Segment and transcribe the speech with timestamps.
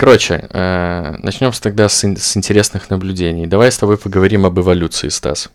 [0.00, 3.46] Короче, э, начнем тогда с, с интересных наблюдений.
[3.46, 5.50] Давай с тобой поговорим об эволюции, Стас.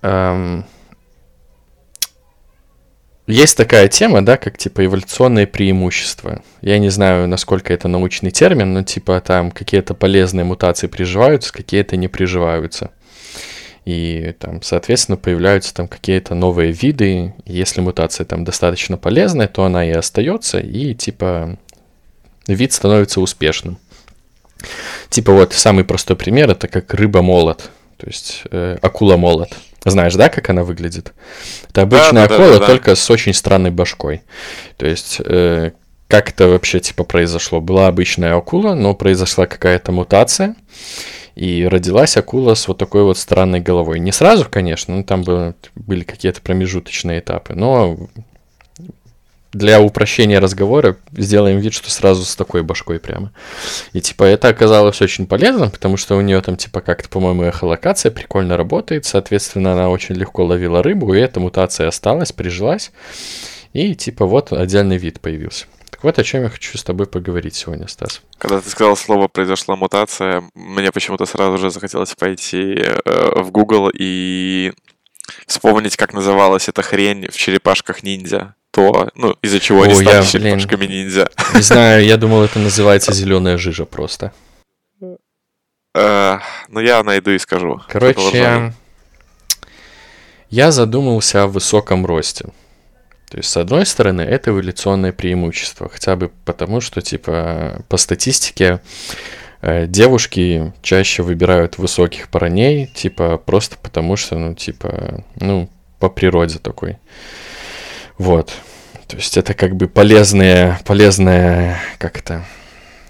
[0.00, 0.64] Эм,
[3.26, 6.40] есть такая тема, да, как типа эволюционные преимущества.
[6.62, 11.98] Я не знаю, насколько это научный термин, но типа там какие-то полезные мутации приживаются, какие-то
[11.98, 12.92] не приживаются.
[13.84, 17.34] И там, соответственно, появляются там какие-то новые виды.
[17.44, 21.58] Если мутация там достаточно полезная, то она и остается, и типа
[22.46, 23.78] вид становится успешным.
[25.08, 29.50] Типа вот самый простой пример это как рыба-молот, то есть э, акула-молот.
[29.84, 31.12] Знаешь, да, как она выглядит?
[31.68, 32.66] Это обычная да, акула, да, да, да.
[32.66, 34.22] только с очень странной башкой.
[34.76, 35.72] То есть, э,
[36.06, 37.60] как это вообще типа произошло?
[37.60, 40.54] Была обычная акула, но произошла какая-то мутация,
[41.34, 43.98] и родилась акула с вот такой вот странной головой.
[43.98, 47.98] Не сразу, конечно, но там было, были какие-то промежуточные этапы, но
[49.52, 53.32] для упрощения разговора сделаем вид, что сразу с такой башкой прямо.
[53.92, 58.10] И типа это оказалось очень полезным, потому что у нее там типа как-то, по-моему, эхолокация
[58.10, 62.92] прикольно работает, соответственно, она очень легко ловила рыбу, и эта мутация осталась, прижилась,
[63.72, 65.66] и типа вот отдельный вид появился.
[65.90, 68.22] Так вот о чем я хочу с тобой поговорить сегодня, Стас.
[68.38, 73.90] Когда ты сказал слово «произошла мутация», мне почему-то сразу же захотелось пойти э, в Google
[73.92, 74.72] и
[75.46, 80.86] вспомнить, как называлась эта хрень в черепашках ниндзя то, ну, из-за чего они стали черепашками
[80.86, 81.30] ниндзя.
[81.54, 84.32] Не знаю, я думал, это называется зеленая жижа просто.
[85.94, 87.82] Uh, ну, я найду и скажу.
[87.86, 88.72] Короче,
[90.48, 92.46] я задумался о высоком росте.
[93.30, 98.80] То есть, с одной стороны, это эволюционное преимущество, хотя бы потому, что, типа, по статистике,
[99.60, 106.58] э, девушки чаще выбирают высоких парней, типа, просто потому что, ну, типа, ну, по природе
[106.58, 106.98] такой.
[108.18, 108.52] Вот.
[109.06, 112.44] То есть это как бы полезное, полезное, как это,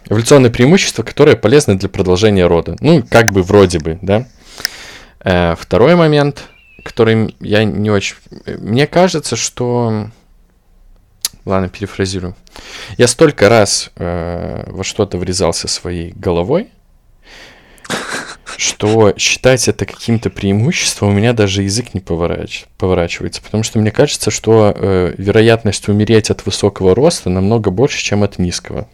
[0.08, 2.76] эволюционное преимущество, которое полезно для продолжения рода.
[2.80, 4.26] Ну, как бы вроде бы, да.
[5.24, 6.44] Э, второй момент,
[6.84, 8.16] который я не очень...
[8.46, 10.10] Мне кажется, что...
[11.44, 12.36] Ладно, перефразирую.
[12.98, 16.70] Я столько раз э, во что-то врезался своей головой,
[18.56, 22.66] что считать это каким-то преимуществом у меня даже язык не поворач...
[22.78, 28.22] поворачивается, потому что мне кажется, что э, вероятность умереть от высокого роста намного больше, чем
[28.22, 28.88] от низкого.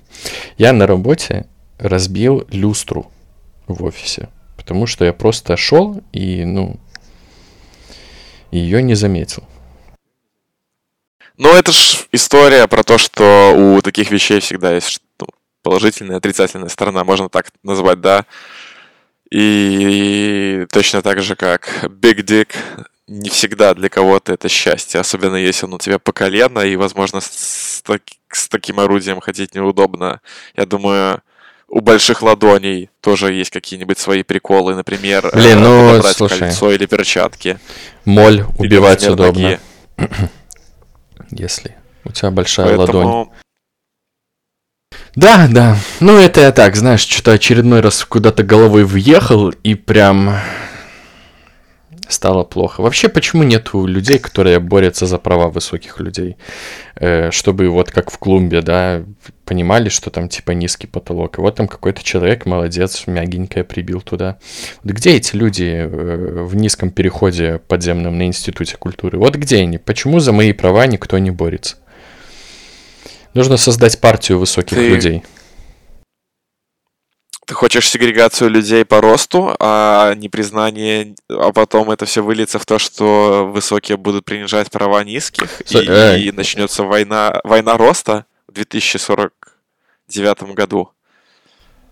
[0.56, 1.46] Я на работе
[1.78, 3.10] разбил люстру
[3.66, 6.78] в офисе, потому что я просто шел и, ну,
[8.50, 9.44] ее не заметил.
[11.36, 15.28] Ну, это ж история про то, что у таких вещей всегда есть ну,
[15.62, 18.26] положительная и отрицательная сторона, можно так назвать, да.
[19.30, 22.48] И точно так же, как Big Dick,
[23.06, 27.20] не всегда для кого-то это счастье, особенно если он у тебя по колено, и, возможно,
[27.20, 30.20] с, так, с таким орудием ходить неудобно.
[30.56, 31.22] Я думаю,
[31.68, 37.58] у больших ладоней тоже есть какие-нибудь свои приколы, например, Блин, ну, слушай, кольцо или перчатки.
[38.04, 39.58] Моль убивать удобно.
[41.30, 42.98] Если у тебя большая Поэтому...
[42.98, 43.28] ладонь.
[45.14, 45.76] Да, да.
[46.00, 50.36] Ну, это я так, знаешь, что-то очередной раз куда-то головой въехал и прям
[52.08, 52.80] стало плохо.
[52.80, 56.36] Вообще, почему нету людей, которые борются за права высоких людей?
[56.96, 59.04] Э, чтобы вот как в клумбе, да,
[59.44, 61.38] понимали, что там типа низкий потолок.
[61.38, 64.38] И вот там какой-то человек, молодец, мягенькое прибил туда.
[64.82, 69.18] Вот где эти люди э, в низком переходе подземном на Институте культуры?
[69.18, 69.78] Вот где они?
[69.78, 71.76] Почему за мои права никто не борется?
[73.34, 74.88] Нужно создать партию высоких ты...
[74.88, 75.22] людей.
[77.46, 82.66] Ты хочешь сегрегацию людей по росту, а не признание, а потом это все выльется в
[82.66, 86.20] то, что высокие будут принижать права низких, so, и, э...
[86.20, 90.90] и начнется война, война роста в 2049 году.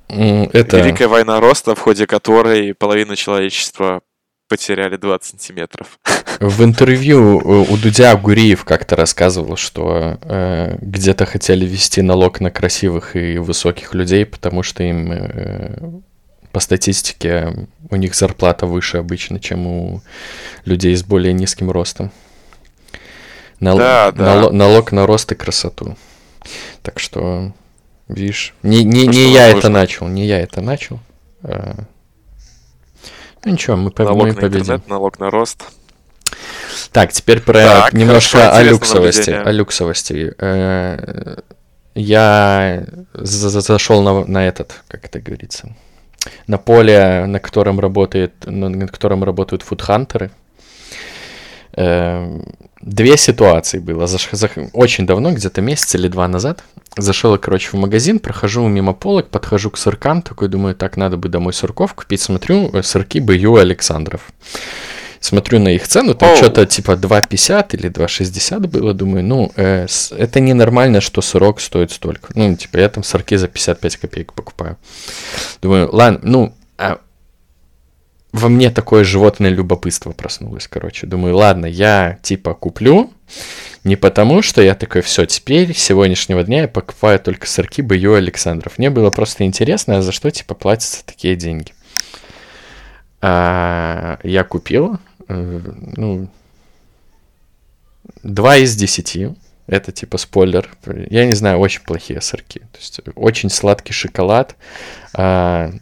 [0.08, 0.76] Это...
[0.76, 4.02] Великая война роста, в ходе которой половина человечества
[4.48, 5.98] потеряли 20 сантиметров.
[6.40, 13.16] В интервью у Дудя Гуриев как-то рассказывал, что э, где-то хотели ввести налог на красивых
[13.16, 16.00] и высоких людей, потому что им э,
[16.52, 20.02] по статистике у них зарплата выше обычно, чем у
[20.64, 22.12] людей с более низким ростом.
[23.60, 23.78] Нал...
[23.78, 24.24] Да, да.
[24.24, 24.52] Нал...
[24.52, 25.96] Налог на рост и красоту.
[26.82, 27.52] Так что,
[28.08, 31.00] видишь, не, не, не я это начал, не я это начал.
[31.42, 31.74] Э...
[33.46, 34.60] Ну ничего, мы, налог мы на победим.
[34.62, 35.62] Интернет, налог на рост.
[36.90, 39.30] Так, теперь про так, немножко хорошо, о люксовости.
[39.30, 40.34] О люксовости.
[40.36, 41.36] Э,
[41.94, 42.84] я
[43.14, 45.76] зашел на, на этот, как это говорится,
[46.48, 50.32] на поле, на котором работает, на котором работают фудхантеры.
[51.76, 52.40] Э,
[52.80, 54.06] две ситуации было.
[54.06, 54.28] Заш...
[54.32, 54.52] Зах...
[54.72, 56.64] Очень давно, где-то месяц или два назад,
[56.96, 61.16] зашел я, короче, в магазин, прохожу мимо полок, подхожу к сыркам, такой думаю, так, надо
[61.16, 63.56] бы домой сырков купить, смотрю, э, сырки Б.Ю.
[63.56, 64.22] Александров.
[65.20, 66.36] Смотрю на их цену, там oh.
[66.36, 69.86] что-то типа 2,50 или 2,60 было, думаю, ну, э,
[70.16, 72.32] это ненормально, что сырок стоит столько.
[72.34, 74.76] Ну, типа, я там сырки за 55 копеек покупаю.
[75.62, 76.98] Думаю, ладно, ну, а
[78.36, 81.06] во мне такое животное любопытство проснулось, короче.
[81.06, 83.10] Думаю, ладно, я типа куплю,
[83.84, 88.14] не потому, что я такой, все, теперь, с сегодняшнего дня я покупаю только сырки Б.Ю.
[88.14, 88.78] Александров.
[88.78, 91.72] Мне было просто интересно, а за что, типа, платятся такие деньги.
[93.20, 94.98] А, я купил,
[95.28, 95.60] э,
[95.96, 96.28] ну,
[98.22, 99.30] два из десяти.
[99.66, 100.68] Это типа спойлер.
[101.10, 102.60] Я не знаю, очень плохие сырки.
[102.60, 104.54] То есть очень сладкий шоколад.
[105.12, 105.72] А,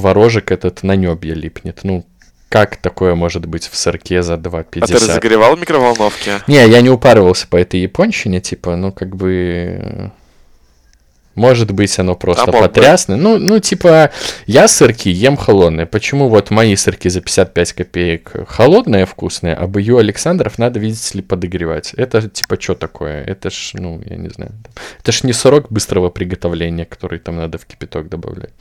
[0.00, 1.80] творожек этот на небе липнет.
[1.82, 2.06] Ну,
[2.48, 4.80] как такое может быть в сырке за 2,50?
[4.80, 6.40] А ты разогревал в микроволновке?
[6.46, 10.10] Не, я не упарывался по этой японщине, типа, ну, как бы...
[11.40, 13.16] Может быть, оно просто а потрясное.
[13.16, 14.10] Ну, ну, типа,
[14.46, 15.86] я сырки ем холодные.
[15.86, 21.22] Почему вот мои сырки за 55 копеек холодные, вкусные, а бою Александров надо, видите ли,
[21.22, 21.94] подогревать?
[21.94, 23.24] Это, типа, что такое?
[23.24, 24.52] Это ж, ну, я не знаю.
[25.02, 28.52] Это ж не сырок быстрого приготовления, который там надо в кипяток добавлять.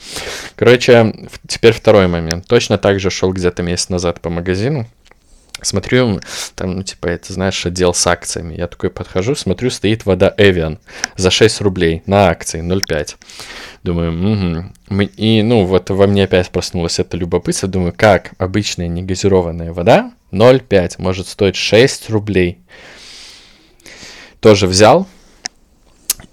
[0.56, 1.14] Короче,
[1.48, 2.48] теперь второй момент.
[2.48, 4.86] Точно так же шел где-то месяц назад по магазину.
[5.62, 6.20] Смотрю,
[6.56, 8.56] там, ну, типа, это, знаешь, отдел с акциями.
[8.56, 10.80] Я такой подхожу, смотрю, стоит вода Evian
[11.16, 13.16] за 6 рублей на акции 0,5.
[13.84, 15.04] Думаю, угу.
[15.18, 17.68] И, ну, вот во мне опять проснулось это любопытство.
[17.68, 22.60] Думаю, как обычная негазированная вода 0,5 может стоить 6 рублей.
[24.40, 25.08] Тоже взял.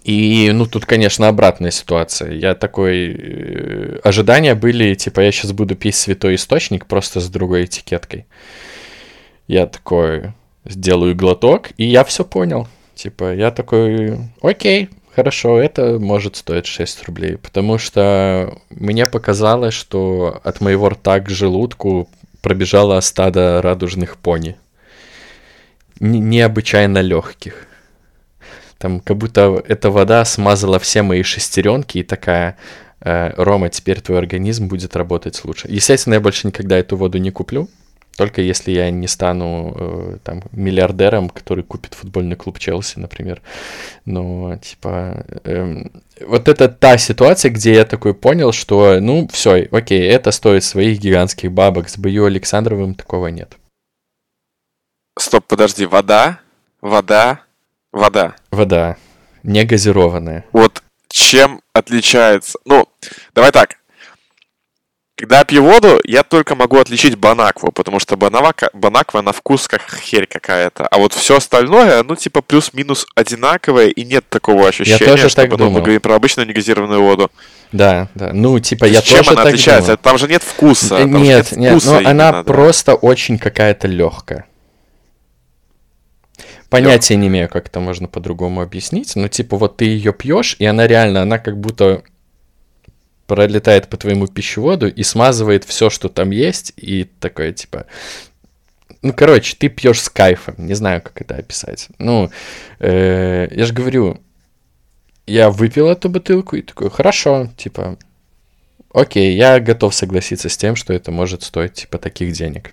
[0.07, 2.31] И, ну, тут, конечно, обратная ситуация.
[2.33, 3.13] Я такой...
[3.19, 8.27] Э, ожидания были, типа, я сейчас буду пить святой источник просто с другой этикеткой.
[9.47, 10.33] Я такой
[10.65, 12.67] сделаю глоток, и я все понял.
[12.95, 20.41] Типа, я такой, окей, хорошо, это может стоить 6 рублей, потому что мне показалось, что
[20.43, 22.09] от моего рта к желудку
[22.41, 24.57] пробежало стадо радужных пони.
[26.01, 27.67] Необычайно легких.
[28.79, 32.57] Там как будто эта вода смазала все мои шестеренки и такая,
[33.01, 35.67] э, Рома, теперь твой организм будет работать лучше.
[35.71, 37.69] Естественно, я больше никогда эту воду не куплю,
[38.17, 43.43] только если я не стану э, там миллиардером, который купит футбольный клуб Челси, например.
[44.05, 45.85] Но, типа, э,
[46.27, 50.99] вот это та ситуация, где я такой понял, что, ну, все, окей, это стоит своих
[50.99, 51.89] гигантских бабок.
[51.89, 53.57] С Бою Александровым такого нет.
[55.19, 56.41] Стоп, подожди, вода,
[56.81, 57.41] вода,
[57.93, 58.37] вода.
[58.51, 58.97] Вода,
[59.43, 60.45] не газированная.
[60.53, 62.59] Вот чем отличается...
[62.65, 62.87] Ну,
[63.35, 63.77] давай так,
[65.17, 69.67] когда я пью воду, я только могу отличить банакву, потому что банавака, банаква на вкус
[69.67, 70.87] как херь какая-то.
[70.87, 75.43] А вот все остальное, ну, типа, плюс-минус одинаковое, и нет такого ощущения, я тоже что
[75.43, 75.71] так думал.
[75.71, 77.31] мы говорим про обычную негазированную воду.
[77.73, 78.33] Да, да.
[78.35, 79.93] Ну, типа, я чем тоже она так отличается?
[79.93, 80.01] думал.
[80.03, 80.99] Там же нет вкуса.
[80.99, 82.43] там Нет, нет, вкуса но она именно, да.
[82.45, 84.45] просто очень какая-то легкая.
[86.69, 89.17] Понятия не имею, как это можно по-другому объяснить.
[89.17, 92.03] Но, типа, вот ты ее пьешь, и она реально, она как будто
[93.27, 97.87] пролетает по твоему пищеводу и смазывает все, что там есть, и такое типа.
[99.03, 100.55] Ну, короче, ты пьешь с кайфом.
[100.59, 101.89] Не знаю, как это описать.
[101.99, 102.31] Ну,
[102.81, 104.21] э, я же говорю,
[105.27, 107.99] я выпил эту бутылку и такой, хорошо, типа,
[108.93, 112.73] окей, я готов согласиться с тем, что это может стоить, типа, таких денег.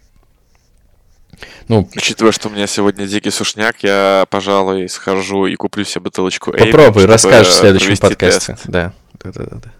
[1.67, 6.51] Ну, Учитывая, что у меня сегодня дикий сушняк, я, пожалуй, схожу и куплю себе бутылочку
[6.51, 8.53] попробуй, Эйвен, расскажешь в следующем подкасте.
[8.53, 8.67] тест.
[8.67, 8.93] Да,
[9.23, 9.57] да, да, да.
[9.57, 9.71] да.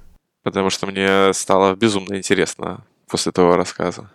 [0.43, 4.09] Потому что мне стало безумно интересно после того рассказа.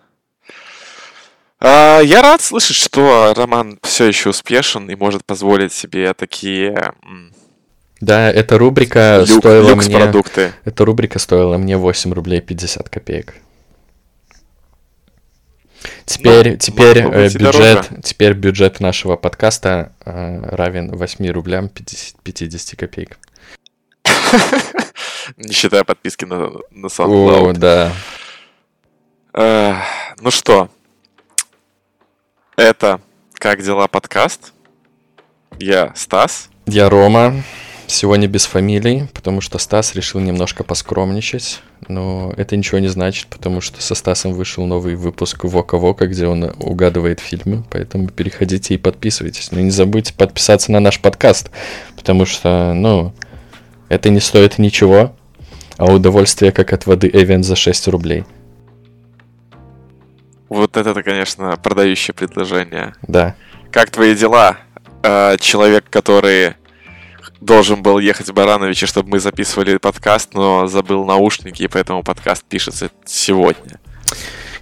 [1.61, 6.93] А, я рад слышать, что Роман все еще успешен и может позволить себе такие
[8.01, 9.87] Да, эта рубрика люк- стоила мне...
[9.89, 10.53] люкс-продукты.
[10.65, 13.35] Эта рубрика стоила мне 8 рублей 50 копеек.
[16.05, 22.79] Теперь, Ну, теперь, э, бюджет, теперь бюджет нашего подкаста э, равен 8 рублям 50, 50
[22.79, 23.19] копеек.
[25.37, 27.53] Не считая подписки на, на О, SoundCloud.
[27.55, 27.93] да.
[29.35, 29.75] Э,
[30.21, 30.69] ну что,
[32.57, 33.01] это
[33.35, 34.53] «Как дела?» подкаст.
[35.61, 36.49] Я Стас.
[36.67, 37.43] Я Рома.
[37.87, 41.63] Сегодня без фамилий, потому что Стас решил немножко поскромничать.
[41.87, 46.53] Но это ничего не значит, потому что со Стасом вышел новый выпуск Вока-Вока, где он
[46.59, 47.65] угадывает фильмы.
[47.71, 49.53] Поэтому переходите и подписывайтесь.
[49.53, 51.51] Но не забудьте подписаться на наш подкаст,
[51.97, 53.15] потому что, ну,
[53.89, 55.17] это не стоит ничего,
[55.77, 58.25] а удовольствие как от воды Эвен за 6 рублей.
[60.49, 62.95] Вот это, конечно, продающее предложение.
[63.03, 63.35] Да.
[63.71, 64.59] как твои дела?
[65.03, 66.55] Э, человек, который
[67.41, 72.45] должен был ехать в Барановичи, чтобы мы записывали подкаст, но забыл наушники, и поэтому подкаст
[72.45, 73.79] пишется сегодня.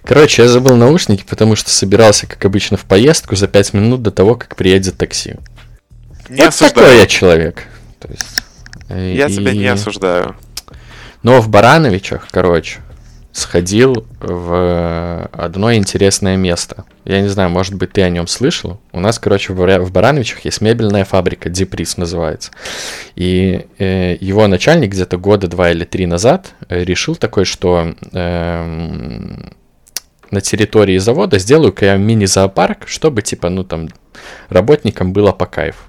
[0.05, 4.11] Короче, я забыл наушники, потому что собирался, как обычно, в поездку за 5 минут до
[4.11, 5.37] того, как приедет такси.
[6.29, 6.75] Не вот осуждаю.
[6.75, 7.65] такой я человек.
[7.99, 8.43] То есть,
[8.89, 9.33] я и...
[9.33, 10.37] тебя не осуждаю.
[11.23, 12.81] Но в Барановичах, короче,
[13.37, 16.87] сходил в одно интересное место.
[17.05, 18.81] Я не знаю, может быть, ты о нем слышал.
[18.93, 22.51] У нас, короче, в Барановичах есть мебельная фабрика, Диприс называется.
[23.15, 29.37] И э, его начальник где-то года два или три назад э, решил такой, что э,
[30.31, 33.89] на территории завода сделаю-ка я мини-зоопарк, чтобы, типа, ну, там,
[34.49, 35.83] работникам было по кайфу.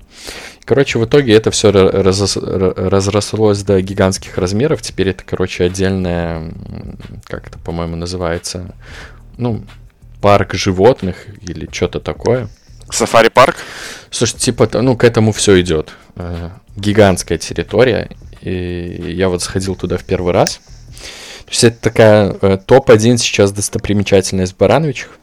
[0.68, 4.82] Короче, в итоге это все раз, разрослось до гигантских размеров.
[4.82, 6.52] Теперь это, короче, отдельная,
[7.24, 8.76] как это, по-моему, называется,
[9.38, 9.64] ну,
[10.22, 12.50] парк животных или что-то такое.
[12.92, 13.56] Сафари-парк?
[14.12, 15.94] Слушай, типа, ну, к этому все идет.
[16.18, 18.10] Э, гигантская территория.
[18.42, 20.60] И я вот сходил туда в первый раз.
[21.46, 25.18] То есть это такая э, топ-1 сейчас достопримечательность Барановичах.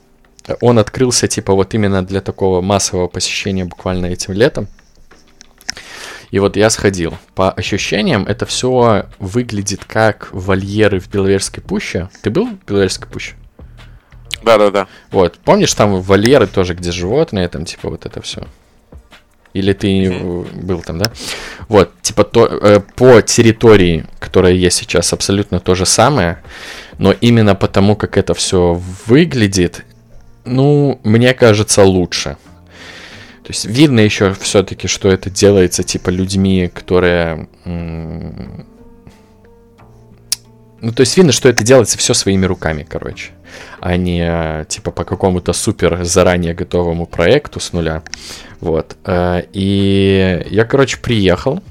[0.62, 4.68] Он открылся, типа, вот именно для такого массового посещения буквально этим летом.
[6.34, 7.14] И вот я сходил.
[7.36, 12.08] По ощущениям, это все выглядит как вольеры в Беловежской пуще.
[12.22, 13.34] Ты был в Беловежской пуще?
[14.42, 14.88] Да-да-да.
[15.12, 15.38] Вот.
[15.44, 18.48] Помнишь, там вольеры тоже, где животные, там типа вот это все.
[19.52, 20.60] Или ты mm-hmm.
[20.60, 21.12] был там, да?
[21.68, 26.42] Вот, типа то, э, по территории, которая есть сейчас, абсолютно то же самое,
[26.98, 29.84] но именно потому, как это все выглядит,
[30.44, 32.38] ну, мне кажется, лучше.
[33.44, 37.46] То есть видно еще все-таки, что это делается типа людьми, которые...
[40.80, 43.32] Ну, то есть видно, что это делается все своими руками, короче,
[43.80, 48.02] а не типа по какому-то супер заранее готовому проекту с нуля.
[48.60, 48.96] Вот.
[49.04, 51.62] Э, и я, короче, приехал.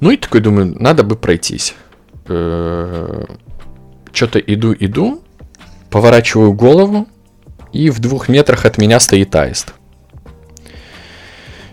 [0.00, 1.74] Ну и такой думаю, надо бы пройтись.
[2.26, 3.24] Э,
[4.12, 5.22] Что-то иду, иду,
[5.90, 7.06] поворачиваю голову,
[7.72, 9.72] и в двух метрах от меня стоит аист.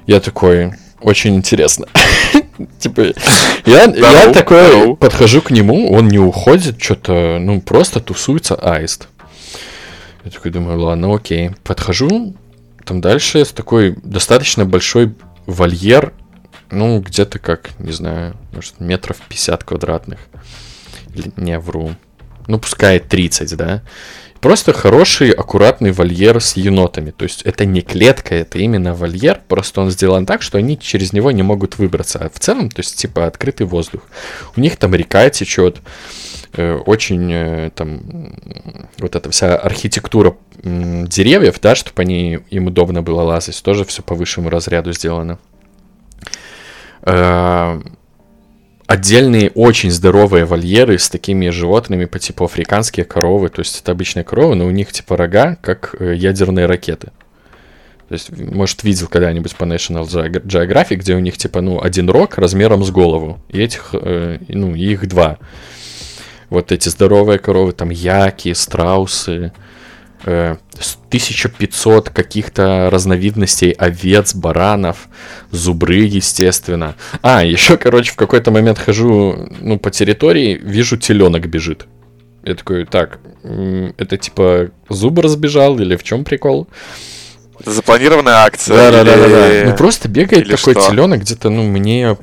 [0.10, 1.86] Я такой, очень интересно.
[2.80, 3.14] Типа,
[3.68, 9.08] я, я такой подхожу к нему, он не уходит, что-то, ну, просто тусуется аист.
[10.24, 11.52] Я такой думаю, ладно, окей.
[11.64, 12.34] Подхожу,
[12.86, 15.14] там дальше с такой достаточно большой
[15.46, 16.12] вольер,
[16.72, 20.22] ну, где-то как, не знаю, может, метров 50 квадратных.
[21.38, 21.94] Не, вру.
[22.48, 23.84] Ну, пускай 30, да.
[24.42, 27.12] Просто хороший, аккуратный вольер с енотами.
[27.12, 29.42] То есть это не клетка, это именно вольер.
[29.48, 32.20] Просто он сделан так, что они через него не могут выбраться.
[32.20, 34.02] А в целом, то есть типа открытый воздух.
[34.56, 35.80] У них там река течет.
[36.54, 38.34] Э, очень э, там
[38.98, 44.16] вот эта вся архитектура деревьев, да, чтобы они им удобно было лазать, тоже все по
[44.16, 45.38] высшему разряду сделано.
[48.90, 53.50] Отдельные очень здоровые вольеры с такими животными по типу африканские коровы.
[53.50, 57.12] То есть это обычные коровы, но у них типа рога, как э, ядерные ракеты.
[58.08, 62.40] То есть, может, видел когда-нибудь по National Geographic, где у них типа, ну, один рог
[62.40, 63.40] размером с голову.
[63.50, 65.38] И этих, э, ну, их два.
[66.50, 69.52] Вот эти здоровые коровы, там яки, страусы,
[70.24, 75.08] 1500 э, каких-то разновидностей овец, баранов,
[75.52, 76.96] зубры, естественно.
[77.22, 81.88] А, еще, короче, в какой-то момент хожу, ну, по территории, вижу, теленок бежит.
[82.44, 86.68] Я такой, так, это типа зубр сбежал или в чем прикол?
[87.60, 88.76] Это запланированная акция?
[88.76, 89.70] Да, да, да, да, да.
[89.70, 92.18] Ну просто бегает такой теленок где-то, ну, мне,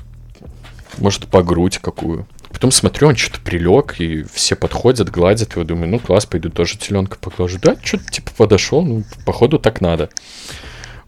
[0.99, 2.27] может, по грудь какую.
[2.57, 5.65] Потом смотрю, он что-то прилег, и все подходят, гладят его.
[5.65, 7.59] Думаю, ну класс, пойду тоже теленка поглажу.
[7.61, 10.09] Да, что-то типа подошел, ну, походу так надо.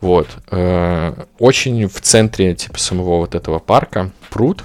[0.03, 0.29] Вот.
[0.51, 4.65] Э, очень в центре, типа, самого вот этого парка пруд.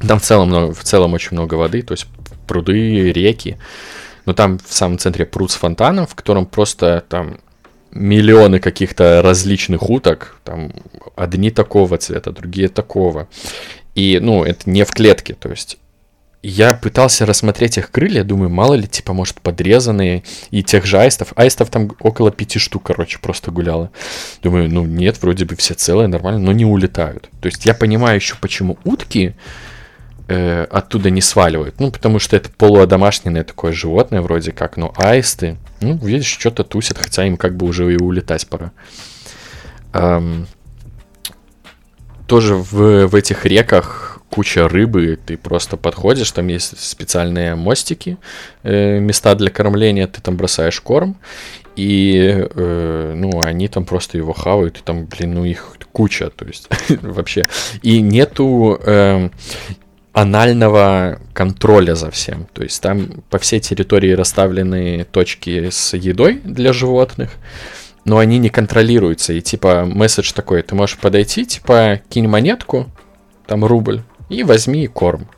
[0.00, 2.06] Там в целом, много, в целом очень много воды, то есть
[2.46, 3.58] пруды, реки.
[4.24, 7.36] Но там в самом центре пруд с фонтаном, в котором просто там
[7.90, 10.72] миллионы каких-то различных уток, там
[11.16, 13.28] одни такого цвета, другие такого.
[13.94, 15.76] И, ну, это не в клетке, то есть
[16.46, 21.32] я пытался рассмотреть их крылья, думаю, мало ли, типа, может, подрезанные, и тех же аистов.
[21.36, 23.90] Аистов там около пяти штук, короче, просто гуляло.
[24.42, 27.30] Думаю, ну нет, вроде бы все целые, нормально, но не улетают.
[27.40, 29.34] То есть я понимаю еще, почему утки
[30.28, 31.80] э, оттуда не сваливают.
[31.80, 36.98] Ну, потому что это полуодомашненное такое животное вроде как, но аисты, ну, видишь, что-то тусят,
[36.98, 38.72] хотя им как бы уже и улетать пора.
[39.94, 40.46] Эм,
[42.26, 48.16] тоже в, в этих реках куча рыбы, ты просто подходишь, там есть специальные мостики,
[48.64, 51.16] э, места для кормления, ты там бросаешь корм,
[51.76, 56.46] и, э, ну, они там просто его хавают, и там, блин, ну, их куча, то
[56.46, 56.68] есть,
[57.02, 57.44] вообще.
[57.82, 59.30] И нету э,
[60.12, 62.48] анального контроля за всем.
[62.52, 67.30] То есть там по всей территории расставлены точки с едой для животных,
[68.04, 69.32] но они не контролируются.
[69.32, 72.90] И типа месседж такой, ты можешь подойти, типа, кинь монетку,
[73.46, 75.28] там рубль, и возьми корм.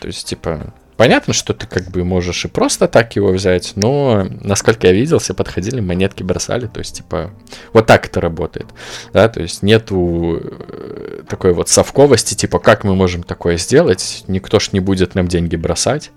[0.00, 4.26] То есть, типа, понятно, что ты как бы можешь и просто так его взять, но,
[4.42, 7.30] насколько я видел, все подходили, монетки бросали, то есть, типа,
[7.72, 8.66] вот так это работает,
[9.12, 14.58] да, то есть нету э, такой вот совковости, типа, как мы можем такое сделать, никто
[14.58, 16.10] ж не будет нам деньги бросать,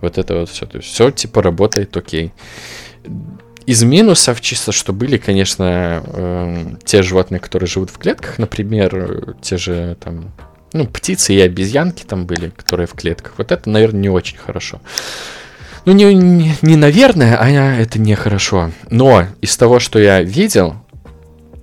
[0.00, 2.32] вот это вот все, то есть все, типа, работает окей.
[3.66, 9.58] Из минусов чисто, что были, конечно, э, те животные, которые живут в клетках, например, те
[9.58, 10.32] же там
[10.72, 13.34] ну, птицы и обезьянки там были, которые в клетках.
[13.38, 14.80] Вот это, наверное, не очень хорошо.
[15.84, 18.72] Ну, не, не, не наверное, а это нехорошо.
[18.90, 20.76] Но из того, что я видел,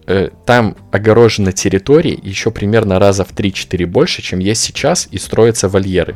[0.07, 5.69] э, там огорожена территория еще примерно раза в 3-4 больше, чем есть сейчас, и строятся
[5.69, 6.15] вольеры.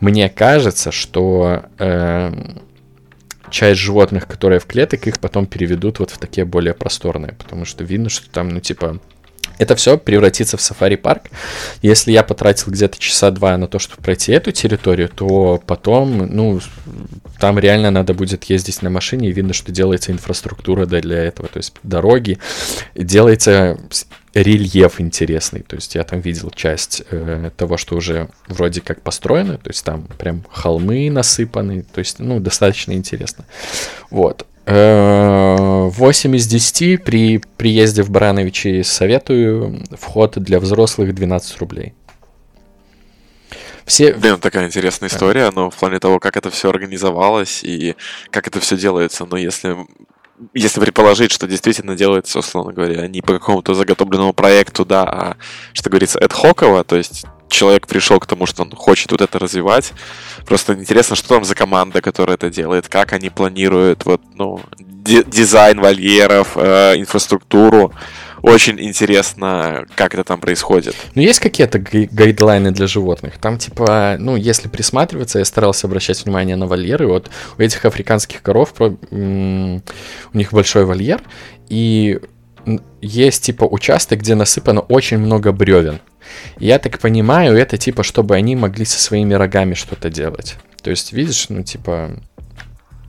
[0.00, 2.32] Мне кажется, что э,
[3.50, 7.84] часть животных, которые в клеток, их потом переведут вот в такие более просторные, потому что
[7.84, 9.00] видно, что там, ну, типа,
[9.60, 11.24] это все превратится в сафари-парк.
[11.82, 16.60] Если я потратил где-то часа два на то, чтобы пройти эту территорию, то потом, ну,
[17.38, 21.58] там реально надо будет ездить на машине, и видно, что делается инфраструктура для этого, то
[21.58, 22.38] есть дороги,
[22.94, 23.78] делается
[24.32, 29.58] рельеф интересный, то есть я там видел часть э, того, что уже вроде как построено,
[29.58, 33.44] то есть там прям холмы насыпаны, то есть, ну, достаточно интересно.
[34.08, 34.46] Вот.
[34.70, 39.82] 8 э, из 10 при приезде в Барановичи советую.
[39.98, 41.94] Вход для взрослых 12 рублей.
[43.84, 44.14] Все...
[44.14, 47.96] Блин, такая интересная история, но в плане того, как это все организовалось и
[48.30, 49.26] как это все делается.
[49.28, 49.76] Но если,
[50.54, 55.36] если предположить, что действительно делается, условно говоря, не по какому-то заготовленному проекту, да, а,
[55.72, 59.92] что говорится, эдхоково, то есть человек пришел к тому, что он хочет вот это развивать,
[60.46, 65.80] Просто интересно, что там за команда, которая это делает, как они планируют вот, ну, дизайн
[65.80, 67.92] вольеров, э, инфраструктуру.
[68.42, 70.94] Очень интересно, как это там происходит.
[71.14, 73.38] Ну, есть какие-то гайдлайны для животных?
[73.38, 77.06] Там, типа, ну, если присматриваться, я старался обращать внимание на вольеры.
[77.06, 78.86] Вот у этих африканских коров у
[80.32, 81.20] них большой вольер,
[81.68, 82.18] и
[83.00, 86.00] есть, типа, участок, где насыпано очень много бревен.
[86.58, 90.56] Я так понимаю, это типа, чтобы они могли со своими рогами что-то делать.
[90.82, 92.10] То есть, видишь, ну, типа,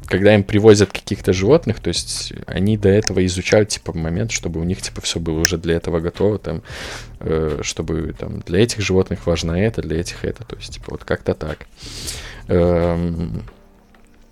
[0.08, 4.64] когда им привозят каких-то животных, то есть они до этого изучают, типа, момент, чтобы у
[4.64, 6.64] них, типа, все было уже для этого готово, там,
[7.20, 11.04] э, чтобы, там, для этих животных важно это, для этих это, то есть, типа, вот
[11.04, 11.66] как-то так.
[12.48, 13.44] Эм,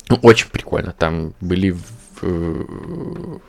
[0.10, 3.39] ну, очень прикольно, там были в,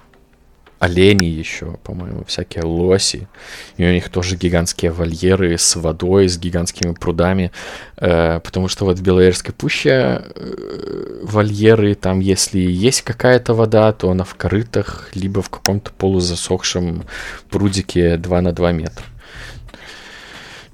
[0.81, 3.29] олени еще, по-моему, всякие лоси.
[3.77, 7.53] И у них тоже гигантские вольеры с водой, с гигантскими прудами.
[7.99, 14.11] Э, потому что вот в Белоярской пуще э, вольеры, там если есть какая-то вода, то
[14.11, 17.05] она в корытах, либо в каком-то полузасохшем
[17.51, 19.05] прудике 2 на 2 метра.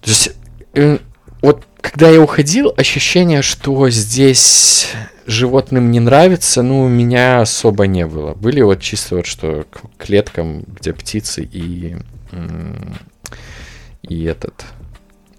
[0.00, 0.30] То есть,
[0.74, 0.98] э,
[1.46, 4.88] вот когда я уходил, ощущение, что здесь
[5.26, 8.34] животным не нравится, ну, у меня особо не было.
[8.34, 11.96] Были вот чисто вот что к клеткам, где птицы и
[14.02, 14.64] и этот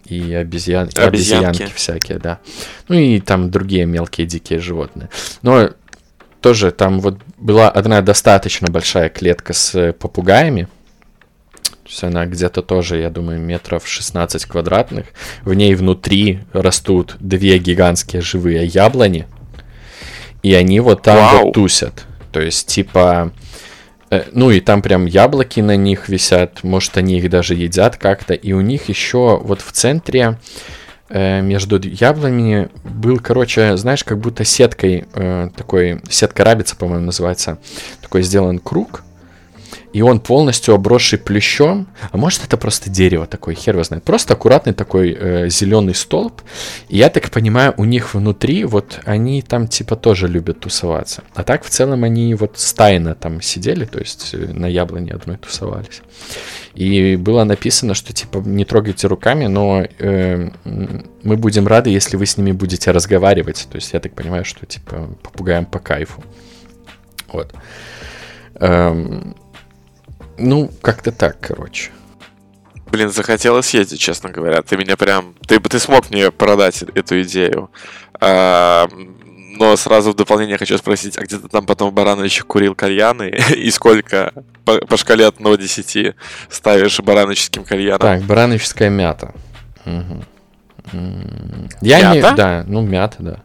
[0.05, 0.99] и обезьян, обезьянки.
[0.99, 2.39] обезьянки всякие, да.
[2.87, 5.09] Ну и там другие мелкие дикие животные.
[5.41, 5.71] Но
[6.39, 10.69] тоже там вот была одна достаточно большая клетка с попугаями.
[11.87, 15.07] То есть она где-то тоже, я думаю, метров 16 квадратных.
[15.43, 19.25] В ней внутри растут две гигантские живые яблони
[20.43, 21.45] и они вот там Вау.
[21.45, 22.05] вот тусят.
[22.31, 23.31] То есть, типа,
[24.09, 28.33] э, ну и там прям яблоки на них висят, может, они их даже едят как-то,
[28.33, 30.37] и у них еще вот в центре
[31.09, 37.57] э, между яблонями был, короче, знаешь, как будто сеткой, э, такой, сетка рабица, по-моему, называется,
[38.01, 39.03] такой сделан круг,
[39.93, 44.33] и он полностью обросший плющом, а может это просто дерево такое, хер его знает, просто
[44.33, 46.41] аккуратный такой э, зеленый столб,
[46.89, 51.43] и я так понимаю, у них внутри, вот они там типа тоже любят тусоваться, а
[51.43, 56.01] так в целом они вот стайно там сидели, то есть э, на яблоне одной тусовались.
[56.77, 60.49] И было написано, что типа не трогайте руками, но э,
[61.23, 63.67] мы будем рады, если вы с ними будете разговаривать.
[63.71, 66.23] То есть я так понимаю, что типа попугаем по кайфу.
[67.29, 67.51] Вот.
[68.59, 69.35] Эм,
[70.37, 71.91] ну, как-то так, короче.
[72.91, 74.61] Блин, захотелось съездить, честно говоря.
[74.61, 75.35] Ты меня прям...
[75.45, 77.69] Ты, ты смог мне продать эту идею.
[78.19, 78.87] А,
[79.57, 83.35] но сразу в дополнение хочу спросить, а где ты там потом в Барановичах курил кальяны?
[83.55, 84.31] И сколько
[84.63, 86.15] по, по шкале от 1 до 10
[86.49, 87.99] ставишь барановическим кальяном?
[87.99, 89.33] Так, барановическая мята.
[89.85, 90.23] Угу.
[91.81, 92.29] Я мята?
[92.29, 92.35] не...
[92.35, 93.43] Да, ну мята, да.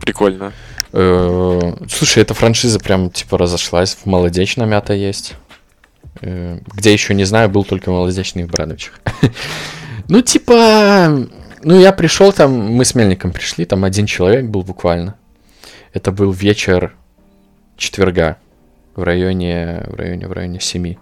[0.00, 0.52] Прикольно.
[0.92, 3.94] Э, слушай, эта франшиза прям типа разошлась.
[3.94, 5.34] В молодечно мята есть.
[6.20, 7.90] Э, где еще не знаю, был только
[8.46, 9.00] в Барановичах.
[10.08, 11.26] Ну, типа,
[11.64, 15.16] ну, я пришел там, мы с Мельником пришли, там один человек был буквально.
[15.92, 16.94] Это был вечер
[17.76, 18.36] четверга
[18.94, 20.94] в районе, в районе, в районе 7.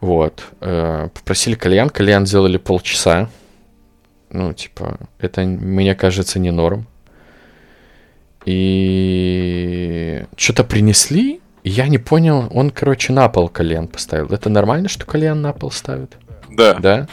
[0.00, 0.44] Вот.
[0.60, 3.30] Э, попросили кальян, кальян сделали полчаса.
[4.30, 6.86] Ну, типа, это, мне кажется, не норм.
[8.44, 14.26] И что-то принесли, и я не понял, он, короче, на пол кальян поставил.
[14.26, 16.16] Это нормально, что кальян на пол ставит?
[16.48, 16.74] Да.
[16.74, 17.08] Да?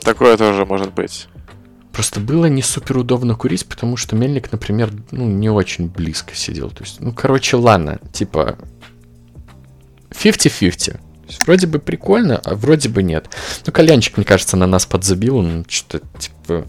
[0.00, 1.26] Такое тоже может быть.
[1.90, 6.70] Просто было не супер удобно курить, потому что мельник, например, ну, не очень близко сидел.
[6.70, 8.56] То есть, ну, короче, ладно, типа
[10.10, 11.00] 50-50.
[11.44, 13.28] Вроде бы прикольно, а вроде бы нет.
[13.66, 15.38] Ну, кальянчик, мне кажется, на нас подзабил.
[15.38, 16.64] Он что-то, типа,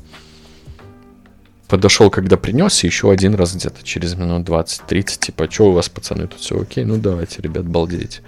[1.68, 6.28] подошел, когда принес, еще один раз где-то через минут 20-30, типа, что у вас, пацаны,
[6.28, 6.84] тут все окей?
[6.86, 8.22] Ну, давайте, ребят, балдеть.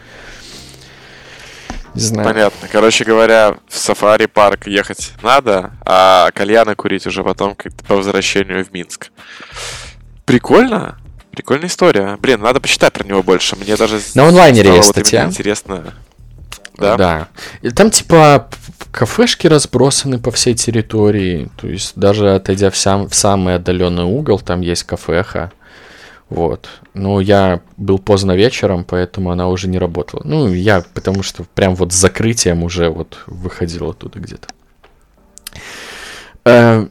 [1.96, 2.28] Не знаю.
[2.28, 2.68] Понятно.
[2.72, 9.12] Короче говоря, в сафари-парк ехать надо, а кальяна курить уже потом по возвращению в Минск.
[10.26, 11.00] Прикольно.
[11.32, 12.18] Прикольная история.
[12.22, 13.56] Блин, надо почитать про него больше.
[13.56, 14.00] Мне даже...
[14.14, 15.26] На онлайнере есть статья.
[15.26, 15.94] Интересно.
[16.80, 16.98] Да?
[16.98, 17.28] Да.
[17.62, 18.50] И там типа
[18.92, 21.50] кафешки разбросаны по всей территории.
[21.60, 25.52] То есть даже отойдя в, сам, в самый отдаленный угол, там есть кафеха.
[26.30, 26.70] Вот.
[26.94, 30.22] Ну, я был поздно вечером, поэтому она уже не работала.
[30.24, 34.48] Ну, я потому что прям вот с закрытием уже вот выходил оттуда где-то.
[36.46, 36.88] Э,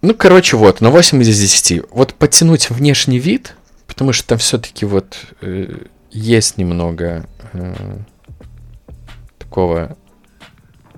[0.00, 1.82] ну, короче, вот, на 8 из 10.
[1.90, 3.54] Вот подтянуть внешний вид,
[3.86, 5.76] потому что там все-таки вот э,
[6.12, 7.74] есть немного э,
[9.38, 9.96] такого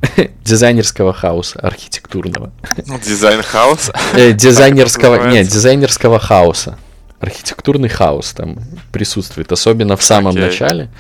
[0.45, 2.53] дизайнерского хаоса архитектурного.
[2.87, 3.95] Ну, дизайн хаоса?
[4.15, 6.79] Э, дизайнерского, нет, дизайнерского хаоса.
[7.21, 8.59] Архитектурный хаос там
[8.93, 10.47] присутствует, особенно в самом okay.
[10.47, 10.91] начале.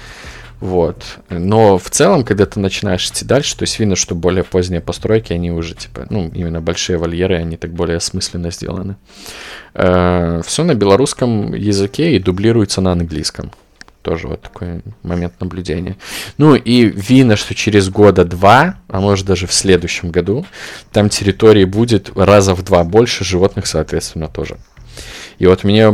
[0.60, 1.04] Вот.
[1.28, 5.32] Но в целом, когда ты начинаешь идти дальше, то есть видно, что более поздние постройки,
[5.32, 8.96] они уже, типа, ну, именно большие вольеры, они так более осмысленно сделаны.
[9.74, 13.50] Э, все на белорусском языке и дублируется на английском.
[14.04, 15.96] Тоже вот такой момент наблюдения.
[16.36, 20.44] Ну и видно, что через года два, а может даже в следующем году,
[20.92, 24.58] там территории будет раза в два больше, животных, соответственно, тоже.
[25.38, 25.88] И вот мне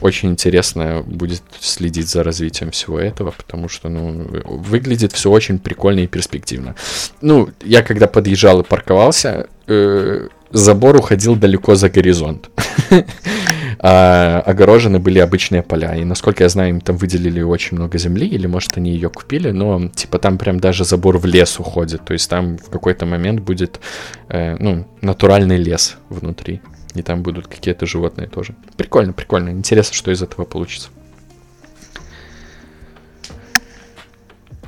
[0.00, 6.00] очень интересно будет следить за развитием всего этого, потому что, ну, выглядит все очень прикольно
[6.00, 6.76] и перспективно.
[7.20, 12.50] Ну, я когда подъезжал и парковался, э, забор уходил далеко за горизонт.
[13.80, 15.94] а огорожены были обычные поля.
[15.94, 19.50] И насколько я знаю, им там выделили очень много земли, или может они ее купили,
[19.50, 22.04] но типа там прям даже забор в лес уходит.
[22.04, 23.80] То есть там в какой-то момент будет
[24.28, 26.60] э, ну, натуральный лес внутри.
[26.94, 28.54] И там будут какие-то животные тоже.
[28.76, 29.50] Прикольно, прикольно.
[29.50, 30.88] Интересно, что из этого получится.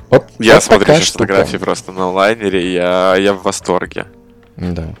[0.09, 4.07] Вот, я вот смотрю сейчас фотографии просто на лайнере, я, я в восторге.
[4.57, 4.93] Да.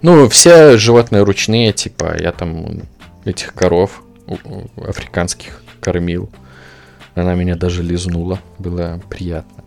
[0.00, 2.80] Ну, все животные ручные, типа, я там
[3.24, 4.02] этих коров
[4.76, 6.30] африканских кормил.
[7.14, 8.40] Она меня даже лизнула.
[8.58, 9.64] Было приятно.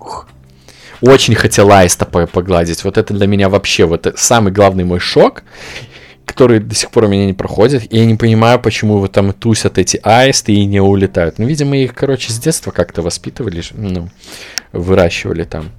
[0.00, 0.28] Ух.
[1.00, 2.82] Очень хотел аиста погладить.
[2.84, 5.44] Вот это для меня вообще вот самый главный мой шок,
[6.24, 7.92] который до сих пор у меня не проходит.
[7.92, 11.38] И я не понимаю, почему вот там тусят эти аисты и не улетают.
[11.38, 14.08] Ну, видимо, их, короче, с детства как-то воспитывали, ну,
[14.72, 15.70] выращивали там.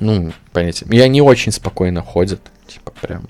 [0.00, 0.88] Ну, понятие.
[0.90, 2.40] И они очень спокойно ходят.
[2.66, 3.28] Типа прям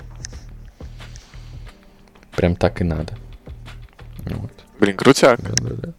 [2.37, 3.14] Прям так и надо.
[4.25, 4.51] Вот.
[4.81, 5.40] Блин, крутяк.
[5.40, 5.92] Да, да, да.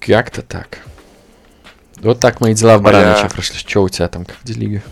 [0.00, 0.80] Как-то так.
[1.96, 2.98] Вот так мои дела в Моя...
[2.98, 3.58] Барановиче прошли.
[3.58, 4.82] Что у тебя там, как делига?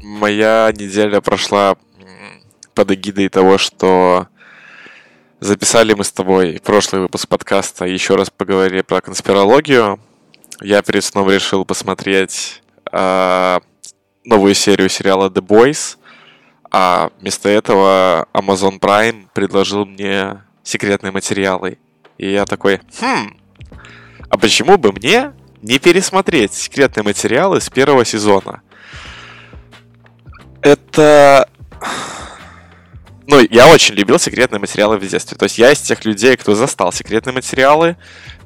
[0.00, 1.76] Моя неделя прошла
[2.74, 4.28] под эгидой того, что
[5.40, 10.00] записали мы с тобой прошлый выпуск подкаста, еще раз поговорили про конспирологию.
[10.60, 13.58] Я перед сном решил посмотреть э,
[14.24, 15.98] новую серию сериала The Boys.
[16.78, 21.78] А вместо этого Amazon Prime предложил мне секретные материалы.
[22.18, 23.34] И я такой, хм,
[24.28, 28.60] а почему бы мне не пересмотреть секретные материалы с первого сезона?
[30.60, 31.48] Это...
[33.26, 35.38] Ну, я очень любил секретные материалы в детстве.
[35.38, 37.96] То есть я из тех людей, кто застал секретные материалы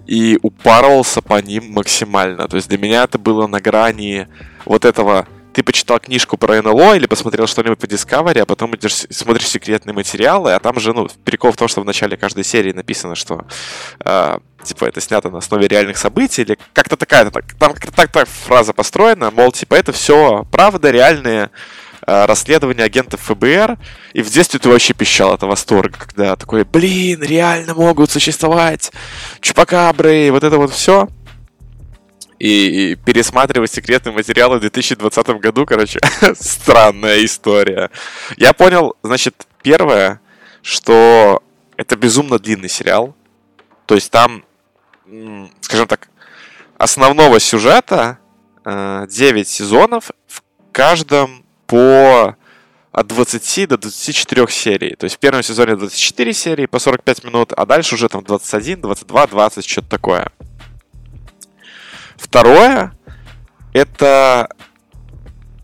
[0.06, 2.46] и упарывался по ним максимально.
[2.46, 4.28] То есть для меня это было на грани
[4.66, 5.26] вот этого
[5.60, 9.92] ты почитал книжку про НЛО или посмотрел что-нибудь по Discovery, а потом идешь, смотришь секретные
[9.92, 13.44] материалы, а там же, ну, прикол в том, что в начале каждой серии написано, что
[14.02, 18.26] э, типа это снято на основе реальных событий, или как-то такая, там как-то так, так
[18.26, 21.50] фраза построена, мол, типа это все правда, реальные
[22.06, 23.76] э, расследования агентов ФБР,
[24.14, 28.92] и в детстве ты вообще пищал от восторга, когда такой, блин, реально могут существовать
[29.42, 31.06] чупакабры, вот это вот все
[32.40, 36.00] и, пересматривать секретные материалы в 2020 году, короче,
[36.34, 37.90] странная история.
[38.36, 40.20] Я понял, значит, первое,
[40.62, 41.42] что
[41.76, 43.14] это безумно длинный сериал.
[43.86, 44.44] То есть там,
[45.60, 46.08] скажем так,
[46.78, 48.18] основного сюжета
[48.64, 52.36] 9 э, сезонов, в каждом по
[52.92, 54.94] от 20 до 24 серий.
[54.96, 58.80] То есть в первом сезоне 24 серии по 45 минут, а дальше уже там 21,
[58.80, 60.32] 22, 20, что-то такое.
[62.20, 62.92] Второе,
[63.72, 64.48] это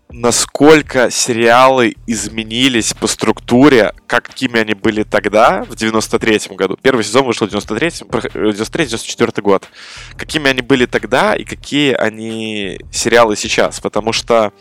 [0.09, 6.79] насколько сериалы изменились по структуре, какими они были тогда, в 93-м году.
[6.81, 9.69] Первый сезон вышел в 93-м, 93-94 год.
[10.16, 13.79] Какими они были тогда и какие они сериалы сейчас.
[13.79, 14.55] Потому что,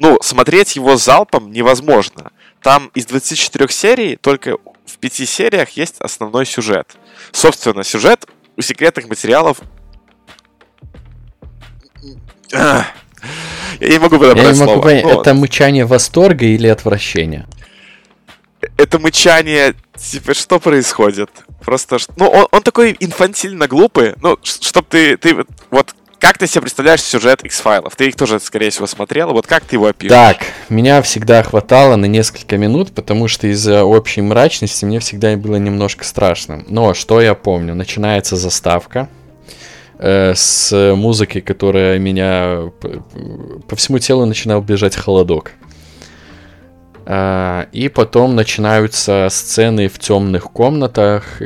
[0.00, 2.32] ну, смотреть его залпом невозможно.
[2.60, 6.96] Там из 24 серий только в пяти сериях есть основной сюжет.
[7.30, 9.60] Собственно, сюжет у секретных материалов
[12.52, 12.86] я
[13.80, 17.46] не могу подобрать Я не могу понять, ну, это мычание восторга или отвращения?
[18.76, 21.30] Это мычание, типа, что происходит?
[21.64, 26.62] Просто, ну, он, он такой инфантильно глупый, ну, чтоб ты, ты, вот, как ты себе
[26.62, 27.96] представляешь сюжет X-файлов?
[27.96, 29.32] Ты их тоже, скорее всего, смотрел.
[29.32, 30.12] Вот как ты его опишешь?
[30.12, 30.36] Так,
[30.68, 36.04] меня всегда хватало на несколько минут, потому что из-за общей мрачности мне всегда было немножко
[36.04, 36.62] страшно.
[36.68, 37.74] Но что я помню?
[37.74, 39.08] Начинается заставка,
[40.02, 42.70] с музыкой, которая меня
[43.68, 45.52] по всему телу начинал бежать холодок.
[47.04, 51.42] А, и потом начинаются сцены в темных комнатах,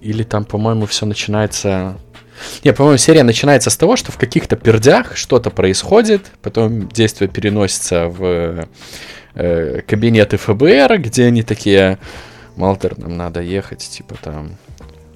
[0.00, 1.96] или там, по-моему, все начинается...
[2.64, 8.08] Не, по-моему, серия начинается с того, что в каких-то пердях что-то происходит, потом действие переносится
[8.08, 8.68] в
[9.34, 11.98] э, кабинеты ФБР, где они такие,
[12.56, 14.52] Малтер, нам надо ехать, типа там,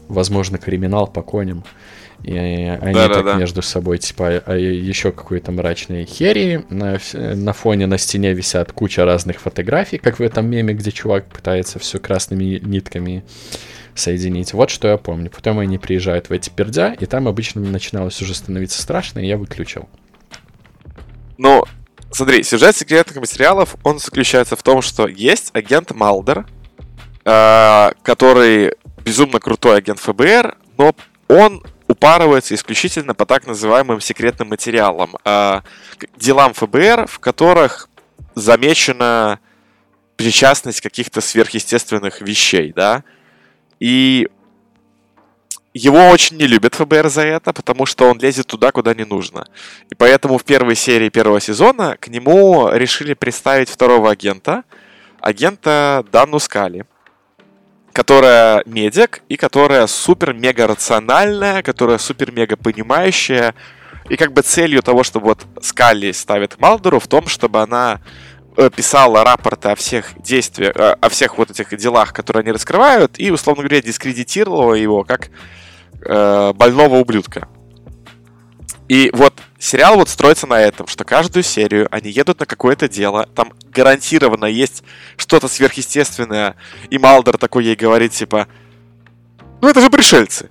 [0.08, 1.64] возможно, криминал по коням.
[2.22, 6.64] И они да, так да, между собой, типа, а еще какой-то мрачной херии.
[6.70, 11.26] На, на фоне на стене висят куча разных фотографий, как в этом меме, где чувак
[11.26, 13.24] пытается все красными нитками
[13.94, 14.52] соединить.
[14.52, 15.30] Вот что я помню.
[15.30, 19.37] Потом они приезжают в эти пердя, и там обычно начиналось уже становиться страшно, и я
[19.37, 19.88] выключил.
[21.38, 21.64] Ну,
[22.12, 26.46] смотри, сюжет секретных материалов, он заключается в том, что есть агент Малдер,
[27.24, 30.94] э, который безумно крутой агент ФБР, но
[31.28, 31.62] он
[32.02, 35.60] упарывается исключительно по так называемым секретным материалам, э,
[36.16, 37.88] делам ФБР, в которых
[38.34, 39.38] замечена
[40.16, 43.04] причастность каких-то сверхъестественных вещей, да,
[43.78, 44.28] и
[45.74, 49.46] его очень не любят ФБР за это, потому что он лезет туда, куда не нужно.
[49.88, 54.64] И поэтому в первой серии первого сезона к нему решили представить второго агента,
[55.20, 56.84] агента Данну Скали
[57.92, 63.55] которая медик и которая супер-мега рациональная, которая супер-мега понимающая.
[64.09, 68.00] И как бы целью того, чтобы вот Скалли ставит Малдору в том, чтобы она
[68.57, 73.18] э, писала рапорты о всех действиях, э, о всех вот этих делах, которые они раскрывают,
[73.18, 75.31] и, условно говоря, дискредитировала его как
[76.05, 77.48] э, больного ублюдка.
[78.88, 83.29] И вот сериал вот строится на этом, что каждую серию они едут на какое-то дело,
[83.35, 84.83] там гарантированно есть
[85.16, 86.57] что-то сверхъестественное,
[86.90, 88.48] и Малдер такой ей говорит, типа,
[89.61, 90.51] ну это же пришельцы.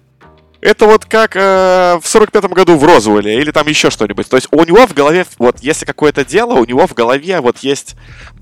[0.62, 4.30] Это вот как э, в 45-м году в Розуэле или там еще что-нибудь.
[4.30, 7.58] То есть у него в голове, вот если какое-то дело, у него в голове вот
[7.58, 7.96] есть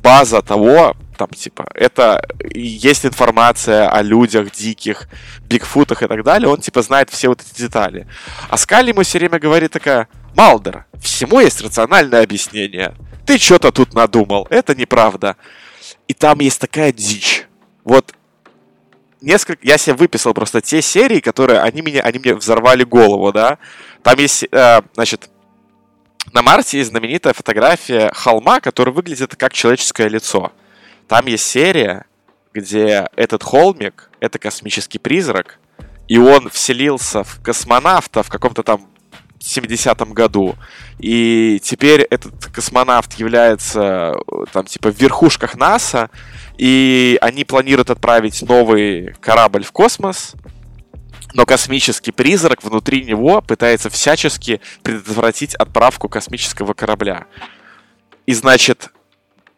[0.04, 2.22] база того, там типа, это
[2.54, 5.08] есть информация о людях диких,
[5.48, 8.06] бигфутах и так далее, он типа знает все вот эти детали.
[8.50, 12.95] А Скали ему все время говорит такая, Малдер, всему есть рациональное объяснение.
[13.25, 15.36] Ты что-то тут надумал, это неправда.
[16.08, 17.45] И там есть такая дичь.
[17.84, 18.13] Вот
[19.19, 19.67] несколько...
[19.67, 23.58] Я себе выписал просто те серии, которые они, меня, они мне взорвали голову, да.
[24.02, 25.30] Там есть, э, значит,
[26.32, 30.54] на Марсе есть знаменитая фотография холма, который выглядит как человеческое лицо.
[31.10, 32.06] Там есть серия,
[32.54, 35.60] где этот холмик— это космический призрак,
[36.08, 38.88] и он вселился в космонавта в каком-то там
[39.39, 40.56] 70-м году.
[40.99, 44.15] И теперь этот космонавт является
[44.52, 46.10] там типа в верхушках НАСА,
[46.58, 50.34] и они планируют отправить новый корабль в космос,
[51.34, 57.28] но космический призрак внутри него пытается всячески предотвратить отправку космического корабля.
[58.25, 58.91] И значит,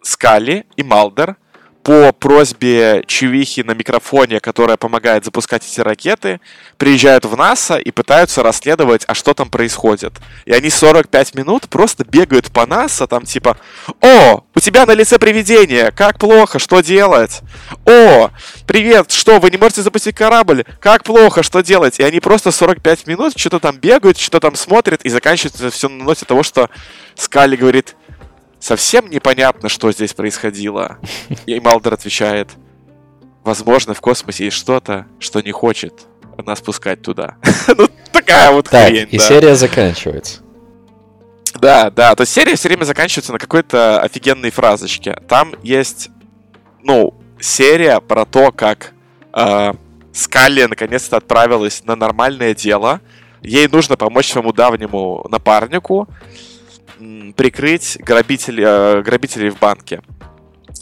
[0.01, 1.37] Скали и Малдер
[1.83, 6.39] по просьбе Чувихи на микрофоне, которая помогает запускать эти ракеты,
[6.77, 10.13] приезжают в НАСА и пытаются расследовать, а что там происходит.
[10.45, 13.57] И они 45 минут просто бегают по НАСА, там типа
[14.01, 17.41] «О, у тебя на лице привидение, как плохо, что делать?»
[17.85, 18.29] «О,
[18.67, 20.65] привет, что, вы не можете запустить корабль?
[20.79, 25.01] Как плохо, что делать?» И они просто 45 минут что-то там бегают, что-то там смотрят,
[25.03, 26.69] и заканчивается все на ноте того, что
[27.15, 27.95] Скали говорит
[28.61, 30.99] совсем непонятно, что здесь происходило.
[31.45, 32.49] И Малдер отвечает,
[33.43, 36.07] возможно, в космосе есть что-то, что не хочет
[36.45, 37.35] нас пускать туда.
[37.77, 39.23] ну, такая вот так, хрень, и да.
[39.23, 40.41] серия заканчивается.
[41.59, 45.19] Да, да, то есть серия все время заканчивается на какой-то офигенной фразочке.
[45.27, 46.09] Там есть,
[46.81, 48.93] ну, серия про то, как
[49.33, 49.73] э,
[50.13, 53.01] Скалли наконец-то отправилась на нормальное дело.
[53.41, 56.07] Ей нужно помочь своему давнему напарнику,
[57.35, 60.01] прикрыть грабителей, э, грабителей в банке.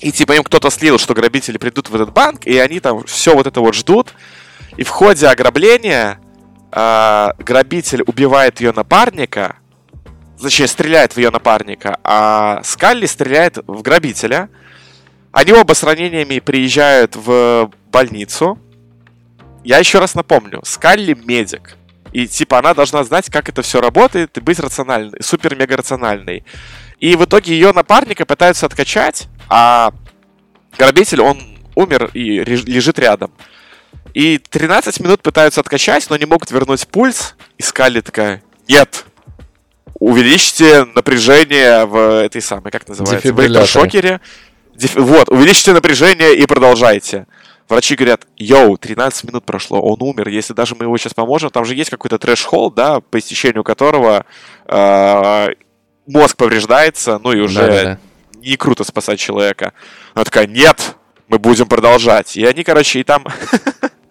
[0.01, 3.35] И типа им кто-то слил, что грабители придут в этот банк, и они там все
[3.35, 4.13] вот это вот ждут.
[4.77, 6.19] И в ходе ограбления
[6.71, 9.57] э, грабитель убивает ее напарника,
[10.41, 14.49] точнее, стреляет в ее напарника, а Скалли стреляет в грабителя.
[15.31, 18.57] Они оба с ранениями приезжают в больницу.
[19.63, 21.75] Я еще раз напомню, Скалли медик.
[22.11, 26.43] И типа она должна знать, как это все работает, и быть рациональной, супер-мега рациональной.
[26.99, 29.91] И в итоге ее напарника пытаются откачать, а
[30.77, 31.41] грабитель, он
[31.75, 33.31] умер и лежит рядом.
[34.13, 37.35] И 13 минут пытаются откачать, но не могут вернуть пульс.
[37.57, 39.05] И Скалли такая, нет,
[39.99, 44.19] увеличьте напряжение в этой самой, как называется, в электрошокере.
[44.75, 44.95] Деф...
[44.95, 47.27] Вот, увеличьте напряжение и продолжайте.
[47.69, 51.65] Врачи говорят, йоу, 13 минут прошло, он умер, если даже мы его сейчас поможем, там
[51.65, 54.25] же есть какой-то трэш-холл, да, по истечению которого
[54.65, 55.47] э,
[56.07, 57.99] мозг повреждается, ну и уже Да-да-да.
[58.39, 59.73] не круто спасать человека.
[60.15, 60.95] Она такая, нет,
[61.27, 62.35] мы будем продолжать.
[62.35, 63.23] И они, короче, и там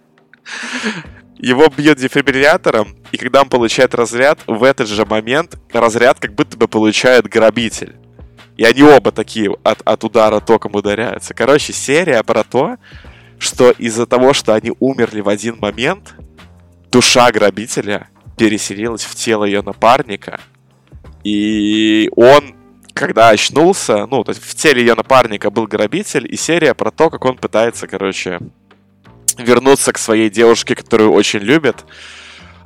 [1.38, 6.56] его бьет дефибриллятором, и когда он получает разряд, в этот же момент разряд как будто
[6.56, 7.96] бы получает грабитель.
[8.56, 11.34] И они оба такие от, от удара током ударяются.
[11.34, 12.76] Короче, серия про то,
[13.38, 16.14] что из-за того, что они умерли в один момент,
[16.90, 20.40] душа грабителя переселилась в тело ее напарника,
[21.24, 22.54] и он,
[22.94, 27.10] когда очнулся, ну, то есть в теле ее напарника был грабитель, и серия про то,
[27.10, 28.40] как он пытается, короче,
[29.36, 31.84] вернуться к своей девушке, которую очень любит.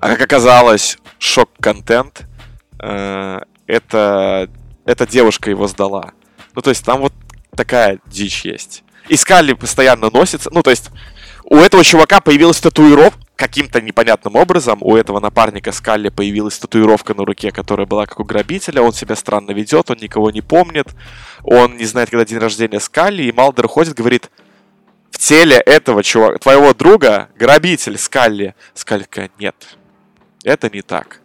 [0.00, 2.22] А как оказалось, шок-контент,
[2.80, 4.50] э, это,
[4.84, 6.12] эта девушка его сдала.
[6.54, 7.12] Ну, то есть там вот
[7.56, 8.84] такая дичь есть.
[9.08, 10.50] И Скалли постоянно носится.
[10.52, 10.90] Ну, то есть,
[11.44, 14.78] у этого чувака появилась татуировка каким-то непонятным образом.
[14.82, 18.82] У этого напарника Скалли появилась татуировка на руке, которая была как у грабителя.
[18.82, 20.86] Он себя странно ведет, он никого не помнит.
[21.42, 23.24] Он не знает, когда день рождения Скалли.
[23.24, 24.30] И Малдер ходит, говорит,
[25.10, 28.54] в теле этого чувака, твоего друга, грабитель Скалли.
[28.74, 29.56] Такая, нет,
[30.44, 31.21] это не так.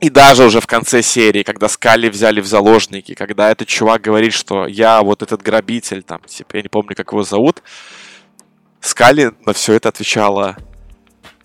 [0.00, 4.32] И даже уже в конце серии, когда Скалли взяли в заложники, когда этот чувак говорит,
[4.32, 7.62] что я вот этот грабитель, там, типа, я не помню, как его зовут,
[8.80, 10.56] Скалли на все это отвечала,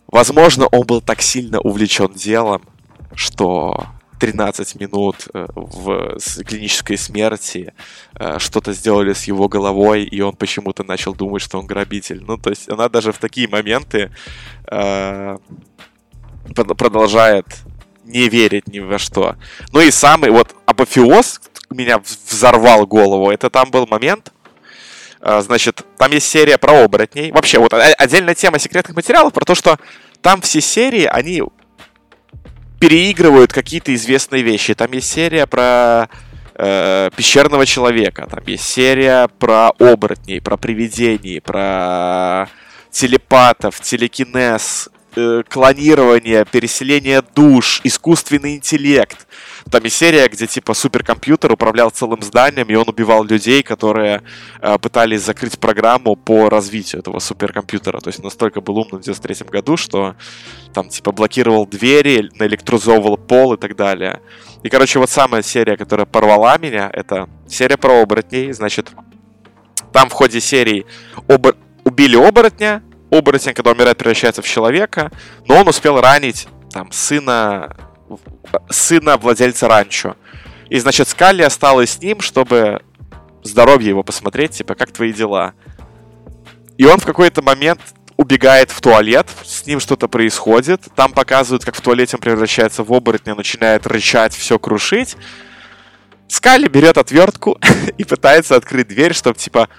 [0.08, 2.64] возможно, он был так сильно увлечен делом,
[3.14, 3.86] что
[4.20, 7.74] 13 минут э, в клинической смерти
[8.16, 12.22] э, что-то сделали с его головой, и он почему-то начал думать, что он грабитель.
[12.26, 14.12] Ну, то есть она даже в такие моменты
[14.68, 15.38] э,
[16.54, 17.46] продолжает
[18.10, 19.36] не верить ни во что.
[19.72, 23.30] Ну и самый вот апофеоз меня взорвал голову.
[23.32, 24.34] Это там был момент,
[25.22, 27.32] а, значит, там есть серия про оборотней.
[27.32, 29.78] Вообще, вот отдельная тема секретных материалов про то, что
[30.22, 31.44] там все серии, они
[32.80, 34.74] переигрывают какие-то известные вещи.
[34.74, 36.10] Там есть серия про
[36.56, 42.48] э, пещерного человека, там есть серия про оборотней, про привидений, про
[42.90, 49.28] телепатов, телекинез, э, клонирование, переселение душ, искусственный интеллект.
[49.70, 54.24] Там есть серия, где типа суперкомпьютер управлял целым зданием, и он убивал людей, которые
[54.62, 58.00] э, пытались закрыть программу по развитию этого суперкомпьютера.
[58.00, 60.16] То есть настолько был умным в 93 году, что
[60.74, 64.22] там типа блокировал двери, наэлектризовывал пол и так далее.
[64.64, 68.52] И, короче, вот самая серия, которая порвала меня, это серия про оборотней.
[68.52, 68.92] Значит,
[69.92, 70.86] там в ходе серии
[71.28, 71.56] обор...
[71.84, 75.12] убили оборотня, оборотень, когда умирает, превращается в человека,
[75.48, 77.76] но он успел ранить там сына
[78.70, 80.16] сына владельца ранчо.
[80.70, 82.82] И, значит, Скалли осталась с ним, чтобы
[83.44, 85.54] здоровье его посмотреть, типа, как твои дела.
[86.78, 87.82] И он в какой-то момент
[88.18, 92.92] убегает в туалет, с ним что-то происходит, там показывают, как в туалете он превращается в
[92.92, 95.16] оборотня, начинает рычать, все крушить.
[96.28, 97.58] Скалли берет отвертку
[97.98, 99.70] и пытается открыть дверь, чтобы, типа,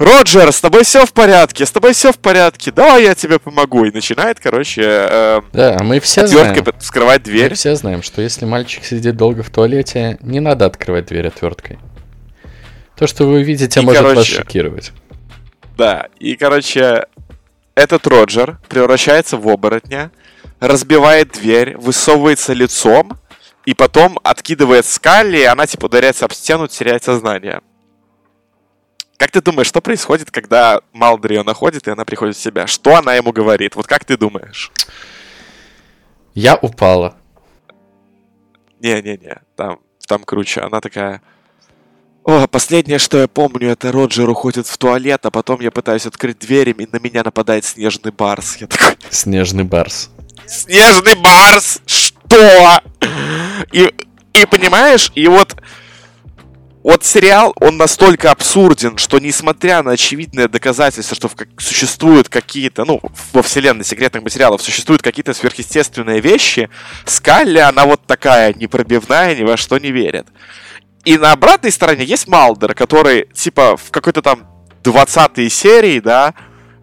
[0.00, 3.84] Роджер, с тобой все в порядке, с тобой все в порядке, давай я тебе помогу.
[3.84, 7.50] И начинает, короче, э, да, мы все отверткой знаем, вскрывать дверь.
[7.50, 11.78] Мы все знаем, что если мальчик сидит долго в туалете, не надо открывать дверь отверткой.
[12.96, 14.92] То, что вы увидите, и, может короче, вас шокировать.
[15.76, 17.04] Да, и, короче,
[17.74, 20.12] этот Роджер превращается в оборотня,
[20.60, 23.18] разбивает дверь, высовывается лицом,
[23.66, 27.60] и потом откидывает Скалли, и она, типа, ударяется об стену, теряет сознание.
[29.20, 32.66] Как ты думаешь, что происходит, когда Малдер ее находит, и она приходит в себя?
[32.66, 33.76] Что она ему говорит?
[33.76, 34.72] Вот как ты думаешь?
[36.32, 37.18] Я упала.
[38.80, 40.62] Не-не-не, там, там круче.
[40.62, 41.20] Она такая...
[42.24, 46.38] О, последнее, что я помню, это Роджер уходит в туалет, а потом я пытаюсь открыть
[46.38, 48.56] дверь, и на меня нападает снежный барс.
[48.56, 48.96] Я такой...
[49.10, 50.08] Снежный барс.
[50.46, 51.82] Снежный барс!
[51.84, 52.80] Что?
[53.70, 53.94] И,
[54.32, 55.56] и понимаешь, и вот
[56.82, 62.84] вот сериал, он настолько абсурден, что несмотря на очевидное доказательство, что в, как, существуют какие-то,
[62.86, 63.00] ну,
[63.32, 66.70] во вселенной секретных материалов существуют какие-то сверхъестественные вещи,
[67.04, 70.26] Скалли, она вот такая непробивная, ни во что не верит.
[71.04, 74.46] И на обратной стороне есть Малдер, который, типа, в какой-то там
[74.82, 76.34] 20 серии, да,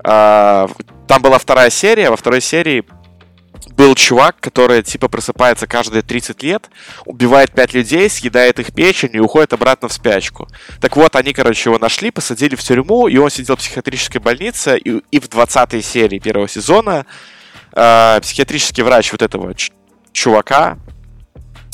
[0.03, 0.67] э,
[1.07, 2.83] там была вторая серия, во второй серии
[3.77, 6.69] был чувак, который типа просыпается каждые 30 лет,
[7.05, 10.47] убивает 5 людей, съедает их печень и уходит обратно в спячку.
[10.81, 14.79] Так вот, они, короче, его нашли, посадили в тюрьму, и он сидел в психиатрической больнице,
[14.79, 17.05] и, и в 20 серии первого сезона
[17.73, 19.53] э, психиатрический врач вот этого
[20.11, 20.79] чувака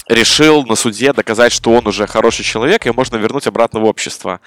[0.10, 4.42] решил на суде доказать, что он уже хороший человек, и можно вернуть обратно в общество.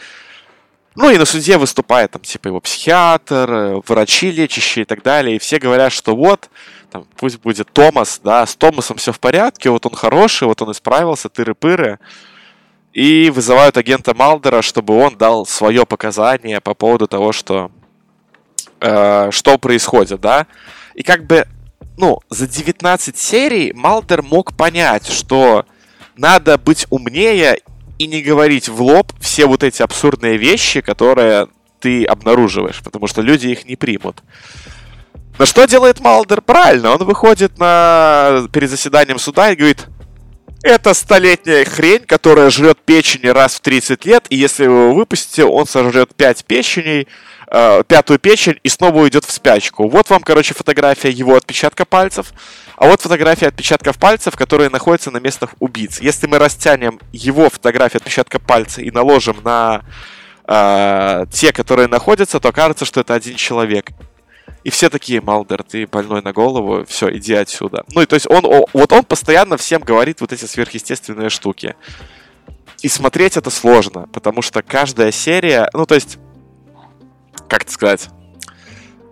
[0.95, 5.37] Ну и на суде выступает там типа его психиатр, э, врачи лечащие и так далее.
[5.37, 6.49] И все говорят, что вот,
[6.91, 10.73] там, пусть будет Томас, да, с Томасом все в порядке, вот он хороший, вот он
[10.73, 11.99] исправился, тыры-пыры.
[12.93, 17.71] И вызывают агента Малдера, чтобы он дал свое показание по поводу того, что,
[18.81, 20.47] э, что происходит, да.
[20.95, 21.47] И как бы,
[21.99, 25.67] ну, за 19 серий Малдер мог понять, что
[26.17, 27.61] надо быть умнее
[27.99, 31.49] и не говорить в лоб все вот эти абсурдные вещи, которые
[31.81, 34.23] ты обнаруживаешь, потому что люди их не примут.
[35.39, 36.41] Но что делает Малдер?
[36.41, 38.47] Правильно, он выходит на...
[38.53, 39.87] перед заседанием суда и говорит,
[40.63, 45.45] это столетняя хрень, которая жрет печени раз в 30 лет, и если вы его выпустите,
[45.45, 47.07] он сожрет 5 печеней,
[47.49, 49.89] э, пятую печень и снова уйдет в спячку.
[49.89, 52.33] Вот вам, короче, фотография его отпечатка пальцев.
[52.77, 56.01] А вот фотография отпечатков пальцев, которые находятся на местах убийц.
[56.01, 59.83] Если мы растянем его фотографию отпечатка пальца и наложим на
[60.49, 63.91] э, те, которые находятся, то окажется, что это один человек.
[64.67, 67.85] И все такие, Малдер, ты больной на голову, все, иди отсюда.
[67.95, 68.43] Ну и то есть он,
[68.73, 71.77] вот он постоянно всем говорит вот эти сверхъестественные штуки.
[72.83, 76.19] И смотреть это сложно, потому что каждая серия, ну то есть,
[77.47, 78.09] как это сказать,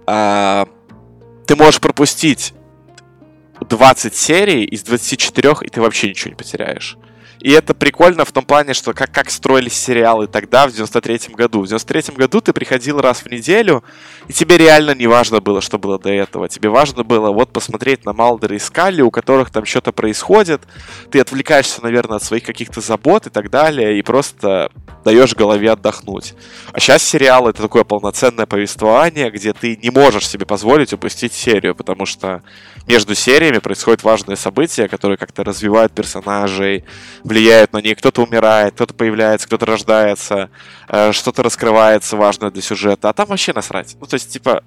[0.08, 0.66] а,
[1.46, 2.52] ты можешь пропустить
[3.60, 6.98] 20 серий из 24, и ты вообще ничего не потеряешь.
[7.44, 11.60] И это прикольно в том плане, что как, как строились сериалы тогда, в 93-м году.
[11.60, 13.84] В 93-м году ты приходил раз в неделю,
[14.28, 16.48] и тебе реально не важно было, что было до этого.
[16.48, 20.62] Тебе важно было вот посмотреть на Малдера и Скалли, у которых там что-то происходит.
[21.10, 24.70] Ты отвлекаешься, наверное, от своих каких-то забот и так далее, и просто
[25.04, 26.32] даешь голове отдохнуть.
[26.72, 31.74] А сейчас сериал это такое полноценное повествование, где ты не можешь себе позволить упустить серию,
[31.74, 32.42] потому что
[32.86, 36.84] между сериями происходят важные события, которые как-то развивают персонажей,
[37.34, 37.98] влияют на них.
[37.98, 40.50] Кто-то умирает, кто-то появляется, кто-то рождается,
[40.88, 43.08] э, что-то раскрывается важное для сюжета.
[43.08, 43.96] А там вообще насрать.
[44.00, 44.62] Ну, то есть, типа,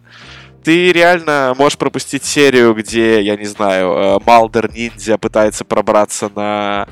[0.63, 6.87] ты реально можешь пропустить серию, где, я не знаю, э, Малдер ниндзя пытается пробраться на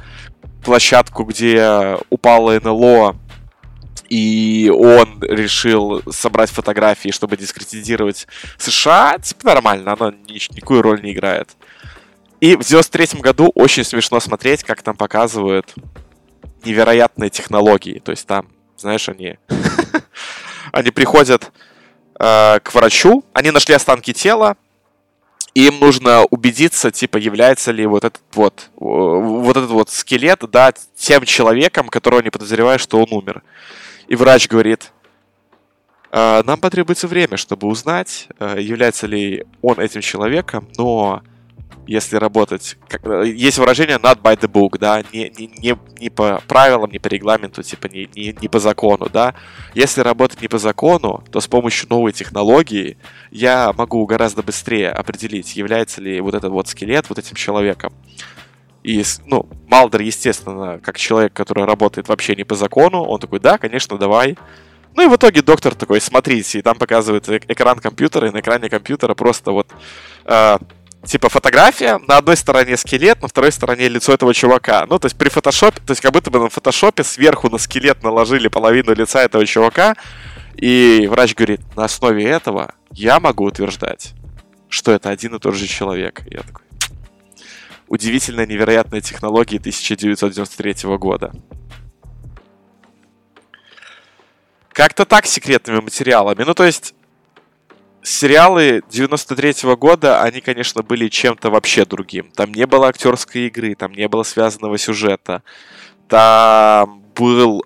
[0.64, 3.18] площадку, где упало НЛО,
[4.10, 11.12] и он решил собрать фотографии, чтобы дискредитировать США, типа нормально, оно ни, никакую роль не
[11.12, 11.50] играет.
[12.46, 15.74] И в 93 году очень смешно смотреть, как там показывают
[16.64, 17.98] невероятные технологии.
[17.98, 19.40] То есть там, знаешь, они...
[20.72, 21.52] они приходят
[22.20, 24.58] э, к врачу, они нашли останки тела,
[25.56, 30.72] и им нужно убедиться, типа, является ли вот этот вот, вот этот вот скелет, да,
[30.96, 33.42] тем человеком, которого они подозревают, что он умер.
[34.08, 34.92] И врач говорит,
[36.12, 41.24] «А, нам потребуется время, чтобы узнать, э, является ли он этим человеком, но
[41.88, 42.78] если работать...
[42.88, 47.00] Как, есть выражение not by the book, да, не, не, не, не по правилам, не
[47.00, 49.36] по регламенту, типа не, не, не по закону, да.
[49.74, 52.98] Если работать не по закону, то с помощью новой технологии
[53.32, 57.94] я могу гораздо быстрее определить, является ли вот этот вот скелет вот этим человеком.
[58.84, 63.58] И, ну, Малдер, естественно, как человек, который работает вообще не по закону, он такой, да,
[63.58, 64.38] конечно, давай.
[64.96, 68.70] Ну и в итоге доктор такой, смотрите, и там показывает экран компьютера, и на экране
[68.70, 69.68] компьютера просто вот
[70.26, 70.58] э,
[71.06, 74.86] типа фотография, на одной стороне скелет, на второй стороне лицо этого чувака.
[74.88, 78.04] Ну, то есть при фотошопе, то есть как будто бы на фотошопе сверху на скелет
[78.04, 79.96] наложили половину лица этого чувака,
[80.56, 84.14] и врач говорит, на основе этого я могу утверждать,
[84.70, 86.24] что это один и тот же человек.
[86.28, 86.64] И я такой,
[87.88, 91.32] удивительная невероятная технология 1993 года.
[94.72, 96.44] Как-то так секретными материалами.
[96.44, 96.95] Ну, то есть,
[98.06, 102.32] сериалы 93 -го года, они, конечно, были чем-то вообще другим.
[102.36, 105.42] Там не было актерской игры, там не было связанного сюжета.
[106.08, 107.64] Там был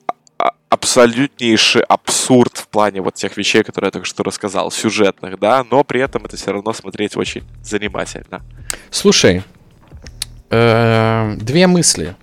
[0.69, 5.83] абсолютнейший абсурд в плане вот тех вещей, которые я только что рассказал, сюжетных, да, но
[5.83, 8.41] при этом это все равно смотреть очень занимательно.
[8.91, 9.43] Слушай,
[10.49, 12.15] Э, две мысли.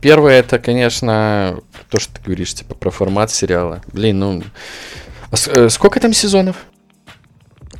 [0.00, 3.82] Первое, это, конечно, то, что ты говоришь, типа, про формат сериала.
[3.92, 4.42] Блин, ну...
[5.30, 6.56] А э, сколько там сезонов?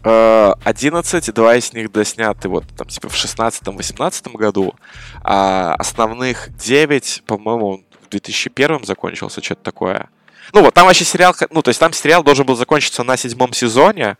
[0.04, 4.74] 11, э, два из них досняты вот там типа в 16-18 году,
[5.22, 10.08] а основных 9, по-моему, в 2001 закончился, что-то такое.
[10.52, 13.52] Ну вот, там вообще сериал, ну то есть там сериал должен был закончиться на седьмом
[13.52, 14.16] сезоне,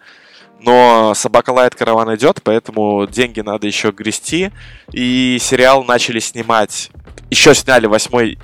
[0.63, 4.51] но собака лает, караван идет, поэтому деньги надо еще грести.
[4.93, 6.91] И сериал начали снимать.
[7.31, 8.39] Еще сняли восьмой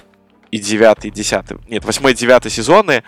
[0.50, 1.58] и девятый, и десятый.
[1.68, 3.04] Нет, восьмой и девятый сезоны.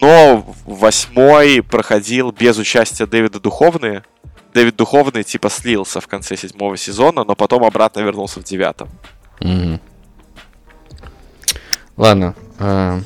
[0.00, 4.02] Но восьмой проходил без участия Дэвида Духовны.
[4.54, 8.88] Дэвид Духовный типа слился в конце седьмого сезона, но потом обратно вернулся в девятом.
[9.40, 9.80] Mm-hmm.
[11.96, 12.34] Ладно.
[12.58, 13.02] Uh...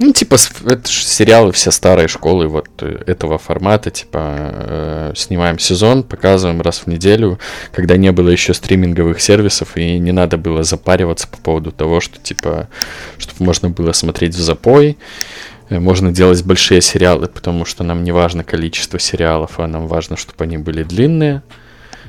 [0.00, 5.58] Ну, типа, это же сериалы все старые школы вот э, этого формата, типа, э, снимаем
[5.58, 7.40] сезон, показываем раз в неделю,
[7.72, 12.20] когда не было еще стриминговых сервисов, и не надо было запариваться по поводу того, что,
[12.20, 12.68] типа,
[13.18, 14.98] чтобы можно было смотреть в запой,
[15.70, 20.44] можно делать большие сериалы, потому что нам не важно количество сериалов, а нам важно, чтобы
[20.44, 21.42] они были длинные.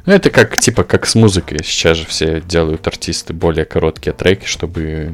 [0.06, 1.60] Ну, это как, типа, как с музыкой.
[1.64, 5.14] Сейчас же все делают артисты более короткие треки, чтобы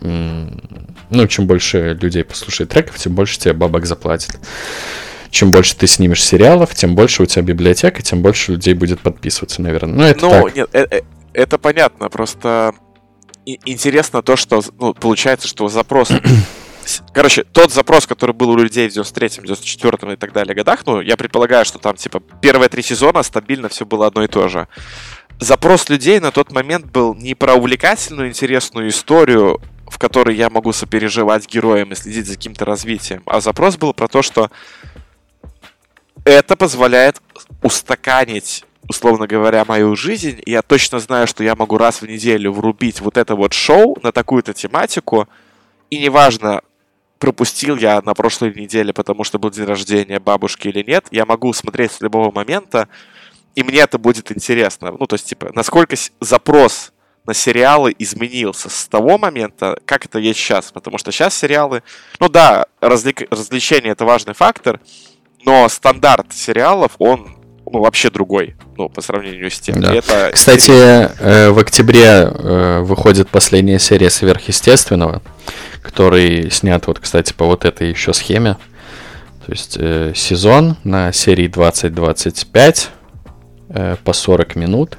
[0.00, 4.38] ну, чем больше людей послушает треков, тем больше тебе бабок заплатит.
[5.30, 9.62] Чем больше ты снимешь сериалов, тем больше у тебя библиотека, тем больше людей будет подписываться,
[9.62, 9.94] наверное.
[9.94, 10.56] Ну, это ну, так.
[10.56, 12.74] нет, это, это понятно, просто
[13.46, 16.10] интересно то, что, ну, получается, что запрос...
[17.12, 21.00] Короче, тот запрос, который был у людей в 93-м, 94-м и так далее годах, ну,
[21.00, 24.68] я предполагаю, что там, типа, первые три сезона стабильно все было одно и то же.
[25.40, 30.72] Запрос людей на тот момент был не про увлекательную, интересную историю, в которой я могу
[30.72, 33.22] сопереживать героям и следить за каким-то развитием.
[33.26, 34.50] А запрос был про то, что
[36.24, 37.20] это позволяет
[37.62, 40.40] устаканить, условно говоря, мою жизнь.
[40.44, 43.98] И я точно знаю, что я могу раз в неделю врубить вот это вот шоу
[44.02, 45.28] на такую-то тематику.
[45.90, 46.62] И неважно,
[47.24, 51.54] пропустил я на прошлой неделе, потому что был день рождения бабушки или нет, я могу
[51.54, 52.86] смотреть с любого момента,
[53.54, 54.94] и мне это будет интересно.
[55.00, 56.92] Ну, то есть, типа, насколько запрос
[57.24, 60.70] на сериалы изменился с того момента, как это есть сейчас.
[60.70, 61.82] Потому что сейчас сериалы...
[62.20, 63.22] Ну да, развлек...
[63.30, 64.78] развлечение это важный фактор,
[65.46, 67.34] но стандарт сериалов, он
[67.74, 69.80] ну, вообще другой, ну, по сравнению с тем.
[69.80, 69.92] Да.
[69.92, 70.30] Это...
[70.32, 75.22] Кстати, э, в октябре э, выходит последняя серия сверхъестественного,
[75.82, 78.56] который снят вот, кстати, по вот этой еще схеме.
[79.44, 82.88] То есть э, сезон на серии 20-25
[83.70, 84.98] э, по 40 минут.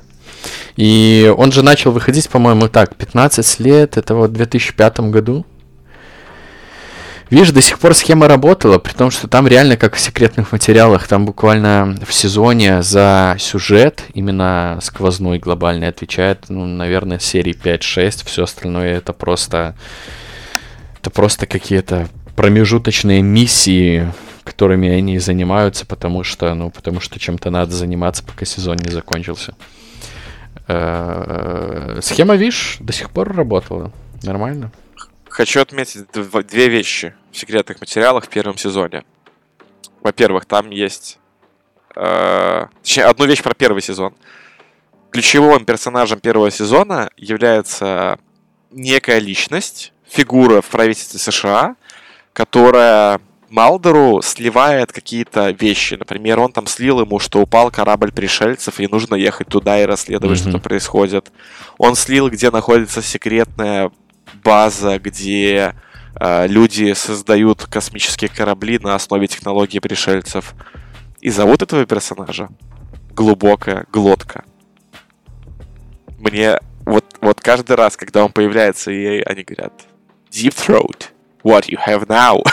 [0.76, 5.45] И он же начал выходить, по-моему, так, 15 лет, это вот в 2005 году.
[7.30, 11.07] Видишь, до сих пор схема работала, при том, что там реально, как в секретных материалах,
[11.07, 18.43] там буквально в сезоне за сюжет, именно сквозной глобальный, отвечает, ну, наверное, серии 5-6, все
[18.43, 19.76] остальное это просто...
[20.99, 24.11] Это просто какие-то промежуточные миссии,
[24.43, 29.53] которыми они занимаются, потому что, ну, потому что чем-то надо заниматься, пока сезон не закончился.
[30.67, 33.91] Э, схема ВИШ до сих пор работала.
[34.23, 34.71] Нормально.
[35.36, 39.04] Хочу отметить две вещи в секретных материалах в первом сезоне.
[40.00, 41.20] Во-первых, там есть...
[41.94, 44.14] Э, точнее, одну вещь про первый сезон.
[45.12, 48.18] Ключевым персонажем первого сезона является
[48.72, 51.76] некая личность, фигура в правительстве США,
[52.32, 53.20] которая
[53.50, 55.96] Малдеру сливает какие-то вещи.
[55.96, 60.40] Например, он там слил ему, что упал корабль пришельцев, и нужно ехать туда и расследовать,
[60.40, 60.50] mm-hmm.
[60.52, 61.34] что происходит.
[61.78, 63.92] Он слил, где находится секретная
[64.46, 65.76] база, где
[66.20, 70.54] э, люди создают космические корабли на основе технологии пришельцев.
[71.20, 72.50] И зовут этого персонажа
[73.16, 74.43] глубокая глотка.
[76.20, 79.74] Мне вот, вот каждый раз, когда он появляется, и они говорят
[80.32, 81.06] Deep Throat,
[81.43, 82.43] what you have now.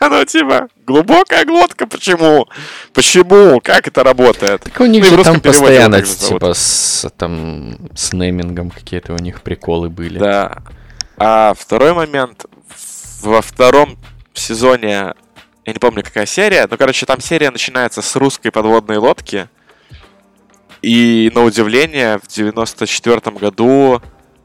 [0.00, 2.46] ну, типа, глубокая глотка, почему?
[2.92, 3.60] Почему?
[3.60, 4.62] Как это работает?
[4.62, 9.42] Так у них ну, же там постоянно, типа, с, там, с неймингом какие-то у них
[9.42, 10.18] приколы были.
[10.18, 10.62] Да.
[11.18, 12.46] А второй момент,
[13.22, 13.98] во втором
[14.34, 15.14] сезоне
[15.68, 16.66] я не помню, какая серия.
[16.70, 19.48] Но, короче, там серия начинается с русской подводной лодки.
[20.80, 24.00] И, на удивление, в 94 году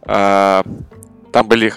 [0.06, 0.64] э,
[1.32, 1.74] там были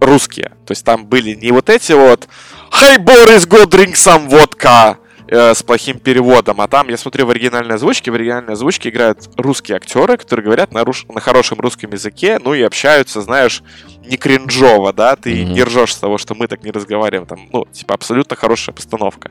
[0.00, 0.48] русские.
[0.66, 2.26] То есть там были не вот эти вот
[2.72, 4.96] «Hey, Boris, go drink some vodka!»
[5.32, 6.60] Э, с плохим переводом.
[6.60, 10.72] А там, я смотрю в оригинальной озвучке, в оригинальной озвучке играют русские актеры, которые говорят
[10.72, 11.06] на, руш...
[11.08, 13.62] на хорошем русском языке, ну и общаются, знаешь,
[14.04, 15.52] не кринжово, да, ты mm-hmm.
[15.52, 19.30] не ржешь с того, что мы так не разговариваем, там, ну, типа, абсолютно хорошая постановка.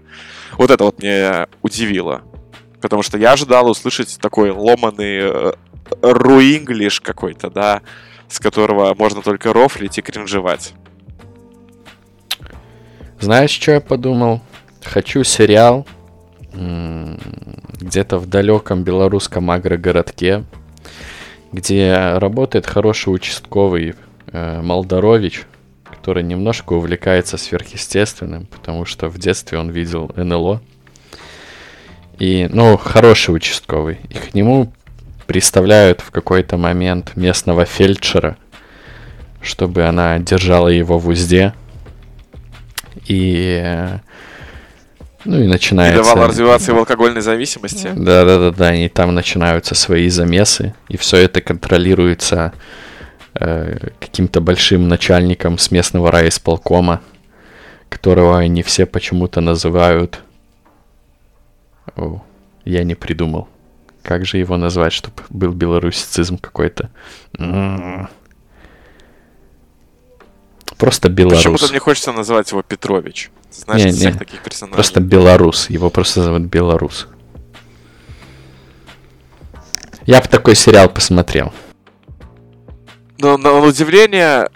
[0.54, 2.24] Вот это вот мне удивило.
[2.82, 5.54] Потому что я ожидал услышать такой ломаный э,
[6.02, 7.82] руинглиш какой-то, да,
[8.28, 10.74] с которого можно только рофлить и кринжевать.
[13.20, 14.42] Знаешь, что я подумал?
[14.84, 15.86] Хочу сериал
[16.54, 20.44] где-то в далеком белорусском агрогородке,
[21.52, 23.96] где работает хороший участковый
[24.28, 25.44] э, Молдорович,
[25.84, 30.62] который немножко увлекается сверхъестественным, потому что в детстве он видел НЛО.
[32.20, 34.00] И, ну, хороший участковый.
[34.10, 34.72] И к нему
[35.26, 38.38] представляют в какой-то момент местного фельдшера,
[39.42, 41.54] чтобы она держала его в узде.
[43.08, 44.00] И э,
[45.26, 46.02] ну и начинается...
[46.02, 47.92] И давала развиваться в алкогольной зависимости.
[47.96, 52.54] Да-да-да, и там начинаются свои замесы, и все это контролируется
[53.36, 57.02] э, каким-то большим начальником с местного райисполкома,
[57.90, 60.22] которого они все почему-то называют...
[61.96, 62.24] О,
[62.66, 63.48] я не придумал.
[64.04, 66.90] Как же его назвать, чтобы был белорусицизм какой-то?
[67.38, 68.10] М-м-м.
[70.78, 71.38] Просто белорус.
[71.44, 73.30] Почему-то мне хочется называть его Петрович.
[73.52, 74.20] Знаешь, не, всех не.
[74.20, 74.76] таких персонажей.
[74.76, 75.70] Просто белорус.
[75.70, 77.08] Его просто зовут Белорус.
[80.06, 81.54] Я бы такой сериал посмотрел.
[83.20, 84.50] Но на удивление,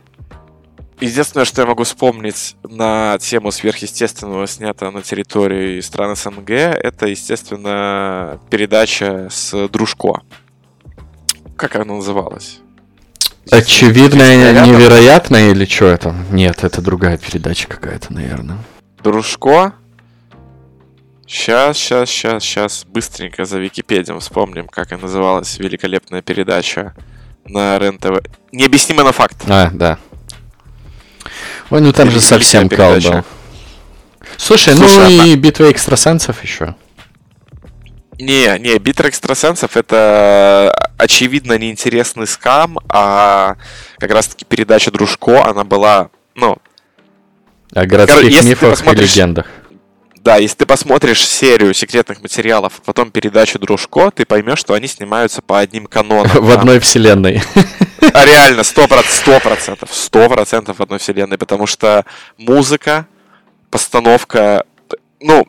[1.00, 8.40] единственное, что я могу вспомнить на тему сверхъестественного, снято на территории стран СНГ, это, естественно,
[8.50, 10.22] передача с Дружко.
[11.56, 12.60] Как она называлась?
[13.52, 16.16] Очевидно, невероятно или что это?
[16.32, 18.58] Нет, это другая передача какая-то, наверное.
[19.06, 19.74] Дружко.
[21.28, 22.86] Сейчас, сейчас, сейчас, сейчас.
[22.86, 26.96] Быстренько за Википедием вспомним, как и называлась великолепная передача
[27.46, 28.26] на РЕН-ТВ.
[28.52, 29.38] Необъяснимо на факт.
[29.48, 30.00] А, да.
[31.70, 33.24] Ой, ну там же совсем кал был.
[34.38, 35.26] Слушай, ну Слушай, ну она...
[35.26, 36.74] и битва экстрасенсов еще.
[38.18, 43.58] Не, не, битва экстрасенсов это очевидно неинтересный скам, а
[44.00, 46.58] как раз таки передача Дружко, она была, ну,
[47.76, 49.46] о городских если мифах и легендах.
[50.26, 54.88] Да, если ты посмотришь серию секретных материалов, а потом передачу Дружко, ты поймешь, что они
[54.88, 56.32] снимаются по одним канонам.
[56.44, 57.44] В одной вселенной.
[58.14, 62.06] А реально, сто процентов, сто процентов в одной вселенной, потому что
[62.40, 63.06] музыка,
[63.70, 64.66] постановка,
[65.20, 65.48] ну,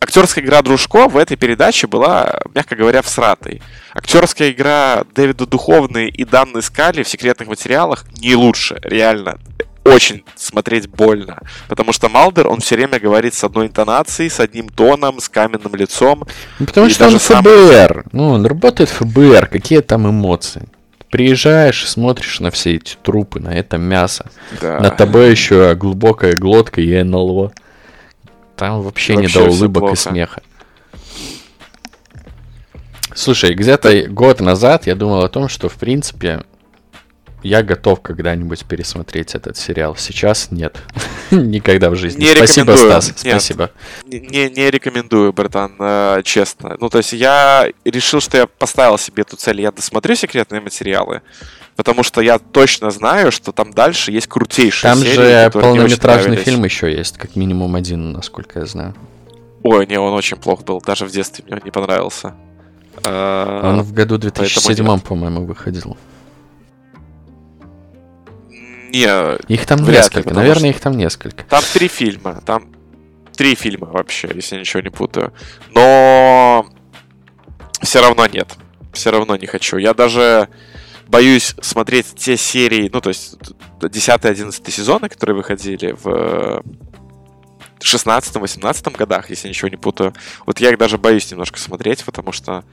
[0.00, 3.62] актерская игра Дружко в этой передаче была, мягко говоря, всратой.
[3.92, 9.38] Актерская игра Дэвида Духовный и Данны Скали в секретных материалах не лучше, реально
[9.84, 11.40] очень смотреть больно.
[11.68, 15.74] Потому что Малдер, он все время говорит с одной интонацией, с одним тоном, с каменным
[15.74, 16.24] лицом.
[16.58, 17.94] Ну, потому что он ФБР.
[17.94, 18.04] Сам...
[18.12, 19.46] Ну, он работает в ФБР.
[19.46, 20.68] Какие там эмоции?
[21.10, 24.30] Приезжаешь, смотришь на все эти трупы, на это мясо.
[24.60, 24.80] Да.
[24.80, 27.52] На тобой еще глубокая глотка и НЛО.
[28.56, 30.42] Там вообще, вообще не до улыбок и смеха.
[33.14, 36.42] Слушай, где-то год назад я думал о том, что, в принципе,
[37.44, 39.96] я готов когда-нибудь пересмотреть этот сериал.
[39.96, 40.78] Сейчас нет.
[41.30, 42.24] Никогда в жизни.
[42.24, 43.00] Не Спасибо, рекомендую.
[43.02, 43.24] Стас.
[43.24, 43.34] Нет.
[43.34, 43.70] Спасибо.
[44.06, 46.76] Не, не рекомендую, братан, э, честно.
[46.80, 49.60] Ну, то есть я решил, что я поставил себе эту цель.
[49.60, 51.20] Я досмотрю секретные материалы.
[51.76, 56.64] Потому что я точно знаю, что там дальше есть крутейшие там серии, же полнометражный фильм
[56.64, 58.94] еще есть, как минимум один, насколько я знаю.
[59.64, 60.80] Ой, не, он очень плох был.
[60.80, 62.34] Даже в детстве мне не понравился.
[63.04, 65.96] Он в году 2007, по-моему, выходил.
[68.94, 71.44] Не, Их там ли, несколько, потому наверное, что- их там несколько.
[71.44, 72.40] там три фильма.
[72.46, 72.72] Там
[73.36, 75.32] три фильма вообще, если я ничего не путаю.
[75.74, 76.66] Но
[77.82, 78.48] все равно нет.
[78.92, 79.76] Все равно не хочу.
[79.76, 80.48] Я даже
[81.08, 83.36] боюсь смотреть те серии, ну, то есть
[83.80, 86.62] 10-11 сезоны, которые выходили в
[87.80, 90.14] 16-18 годах, если я ничего не путаю.
[90.46, 92.64] Вот я их даже боюсь немножко смотреть, потому что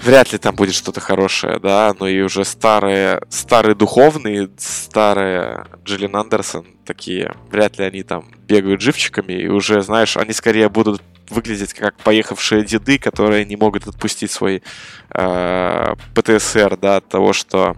[0.00, 6.16] вряд ли там будет что-то хорошее, да, но и уже старые, старые духовные, старые Джиллин
[6.16, 11.74] Андерсон такие, вряд ли они там бегают живчиками, и уже, знаешь, они скорее будут выглядеть
[11.74, 14.62] как поехавшие деды, которые не могут отпустить свой
[15.10, 17.76] э, ПТСР, да, от того, что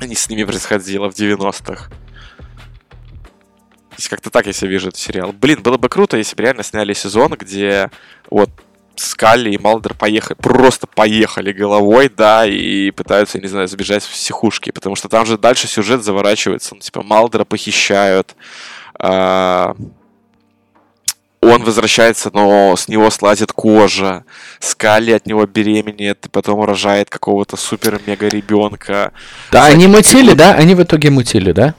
[0.00, 1.88] не с ними происходило в 90-х.
[3.90, 5.32] То есть как-то так я себе вижу этот сериал.
[5.32, 7.90] Блин, было бы круто, если бы реально сняли сезон, где
[8.30, 8.50] вот
[8.96, 14.10] Скалли и Малдер поехали, просто поехали головой, да, и пытаются, я не знаю, забежать в
[14.10, 18.34] психушки, потому что там же дальше сюжет заворачивается, ну, типа, Малдера похищают,
[18.98, 19.74] а,
[21.42, 24.24] он возвращается, но с него слазит кожа,
[24.60, 29.12] Скалли от него беременеет, и потом рожает какого-то супер-мега ребенка.
[29.50, 30.52] Да, Кстати, они мутили, да?
[30.52, 31.74] Они в итоге мутили, да?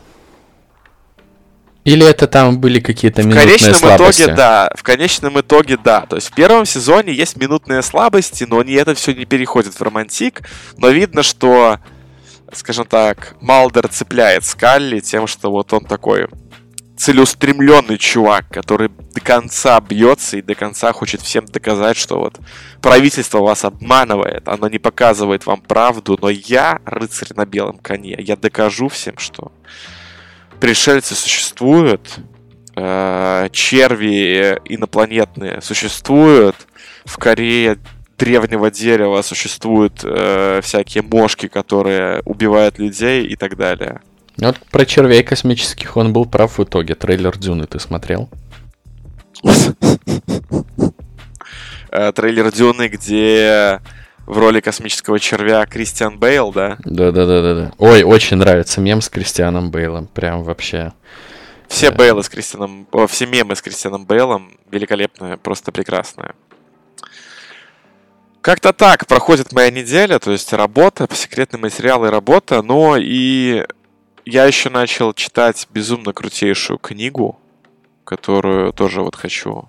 [1.84, 4.22] Или это там были какие-то В минутные конечном слабости?
[4.22, 4.70] итоге, да.
[4.76, 6.02] В конечном итоге, да.
[6.02, 9.82] То есть в первом сезоне есть минутные слабости, но они это все не переходит в
[9.82, 10.42] романтик.
[10.78, 11.80] Но видно, что,
[12.54, 16.28] скажем так, Малдер цепляет Скалли тем, что вот он такой
[16.96, 22.40] целеустремленный чувак, который до конца бьется и до конца хочет всем доказать, что вот
[22.82, 28.38] правительство вас обманывает, оно не показывает вам правду, но я, рыцарь на белом коне, я
[28.38, 29.52] докажу всем, что
[30.64, 32.20] пришельцы существуют,
[32.78, 36.56] э, черви инопланетные существуют,
[37.04, 37.78] в Корее
[38.18, 44.00] древнего дерева существуют э, всякие мошки, которые убивают людей и так далее.
[44.38, 46.96] Ну, Вот про червей космических он был прав в итоге.
[46.96, 48.30] Трейлер Дюны ты смотрел?
[51.96, 53.80] Э, Трейлер Дюны, где
[54.26, 56.78] в роли космического червя Кристиан Бейл, да?
[56.86, 57.74] Да-да-да-да.
[57.78, 60.08] Ой, очень нравится мем с Кристианом Бейлом.
[60.08, 60.94] Прям вообще.
[61.68, 61.98] Все Да.
[61.98, 62.88] Бейлы с Кристианом...
[62.92, 66.34] о, все мемы с Кристианом Бейлом великолепные, просто прекрасные.
[68.42, 73.66] Как-то так проходит моя неделя, то есть работа, секретные материалы работа, но и
[74.26, 77.40] я еще начал читать безумно крутейшую книгу,
[78.04, 79.66] которую тоже вот хочу...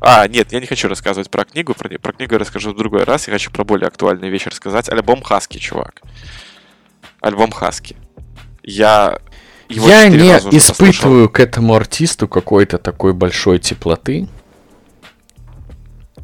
[0.00, 3.04] А, нет, я не хочу рассказывать про книгу, про, про книгу я расскажу в другой
[3.04, 4.88] раз, я хочу про более актуальные вещи рассказать.
[4.88, 6.02] Альбом Хаски, чувак.
[7.20, 7.96] Альбом Хаски.
[8.62, 9.18] Я...
[9.68, 10.56] его Я не уже послушал.
[10.58, 14.28] испытываю к этому артисту какой-то такой большой теплоты.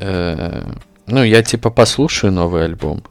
[0.00, 0.72] Э,
[1.06, 3.02] Ну, я типа послушаю новый альбом.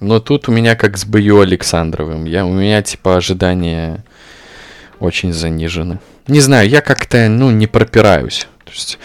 [0.00, 2.24] Но тут у меня как с Бою Александровым.
[2.26, 4.04] Я, у меня типа ожидания
[5.00, 5.98] очень занижены.
[6.28, 8.46] Не знаю, я как-то, ну, не пропираюсь.
[8.64, 8.98] То есть,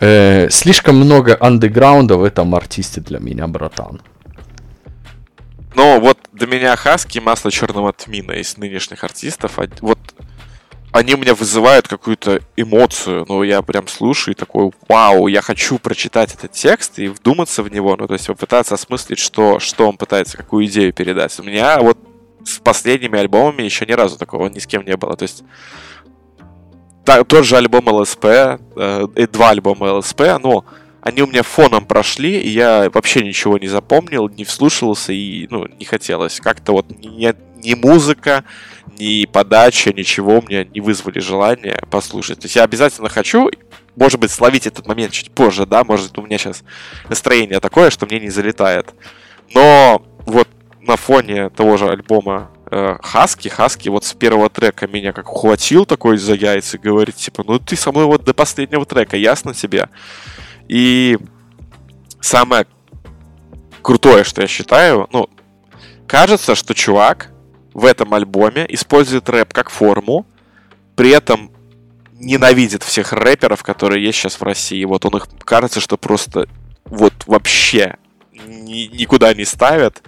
[0.00, 4.00] э, слишком много андеграунда в этом артисте для меня, братан.
[5.74, 9.98] Но вот для меня Хаски масло черного тмина из нынешних артистов, од- вот
[10.92, 15.78] они у меня вызывают какую-то эмоцию, ну, я прям слушаю и такой, вау, я хочу
[15.78, 19.96] прочитать этот текст и вдуматься в него, ну, то есть попытаться осмыслить, что, что он
[19.96, 21.38] пытается, какую идею передать.
[21.38, 21.96] У меня вот
[22.44, 25.44] с последними альбомами еще ни разу такого ни с кем не было, то есть
[27.10, 30.64] та- тот же альбом ЛСП, э, и два альбома ЛСП, ну,
[31.00, 35.66] они у меня фоном прошли, и я вообще ничего не запомнил, не вслушивался, и, ну,
[35.66, 36.40] не хотелось.
[36.40, 37.34] Как-то вот ни,
[37.64, 38.44] ни музыка,
[38.98, 42.38] ни подача, ничего у меня не вызвали желания послушать.
[42.40, 43.50] То есть я обязательно хочу,
[43.96, 46.62] может быть, словить этот момент чуть позже, да, может, у меня сейчас
[47.08, 48.86] настроение такое, что мне не залетает.
[49.54, 50.48] Но вот
[50.80, 56.18] на фоне того же альбома Хаски, Хаски вот с первого трека меня как ухватил такой
[56.18, 59.88] за яйца говорит, типа, ну ты со мной вот до последнего трека, ясно тебе?
[60.68, 61.18] И
[62.20, 62.66] самое
[63.82, 65.28] крутое, что я считаю, ну,
[66.06, 67.32] кажется, что чувак
[67.74, 70.26] в этом альбоме использует рэп как форму,
[70.94, 71.50] при этом
[72.12, 74.84] ненавидит всех рэперов, которые есть сейчас в России.
[74.84, 76.46] Вот он их кажется, что просто
[76.84, 77.96] вот вообще
[78.32, 80.02] ни- никуда не ставят.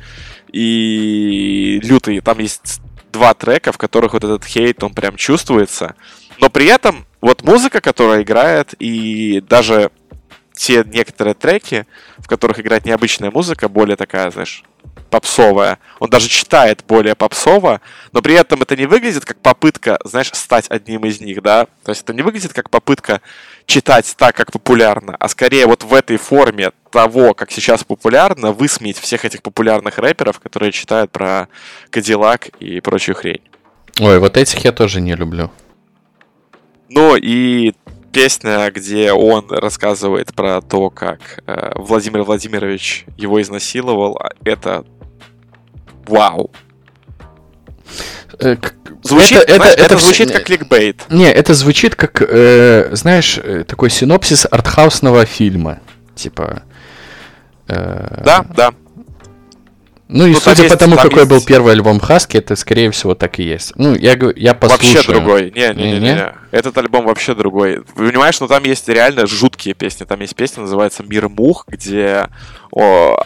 [0.53, 2.80] И лютый, там есть
[3.12, 5.96] два трека, в которых вот этот хейт, он прям чувствуется.
[6.40, 9.90] Но при этом вот музыка, которая играет, и даже
[10.55, 11.86] те некоторые треки,
[12.18, 14.64] в которых играет необычная музыка, более такая, знаешь,
[15.11, 15.78] попсовая.
[15.98, 17.80] Он даже читает более попсово,
[18.12, 21.66] но при этом это не выглядит как попытка, знаешь, стать одним из них, да?
[21.84, 23.20] То есть это не выглядит как попытка
[23.66, 28.98] читать так, как популярно, а скорее вот в этой форме того, как сейчас популярно, высмеять
[28.98, 31.48] всех этих популярных рэперов, которые читают про
[31.90, 33.42] Кадиллак и прочую хрень.
[34.00, 35.50] Ой, вот этих я тоже не люблю.
[36.88, 37.74] Ну и
[38.12, 44.84] песня, где он рассказывает про то, как э, Владимир Владимирович его изнасиловал, а это
[46.06, 46.50] вау.
[48.38, 48.56] Э,
[49.02, 51.02] Звучит, это, знаешь, это, это, это звучит как кликбейт.
[51.10, 55.80] Не, это звучит как, э, знаешь, э, такой синопсис артхаусного фильма.
[56.14, 56.62] Типа...
[57.66, 58.72] Э, да, да.
[60.12, 61.30] Ну и ну, судя по тому, какой есть...
[61.30, 63.72] был первый альбом Хаски, это скорее всего так и есть.
[63.76, 64.94] Ну, я, я послушаю.
[64.94, 65.50] Вообще другой.
[65.52, 66.34] Не-не-не.
[66.50, 67.82] Этот альбом вообще другой.
[67.96, 70.04] Понимаешь, но ну, там есть реально жуткие песни.
[70.04, 72.28] Там есть песня, называется «Мир мух», где
[72.70, 73.16] о,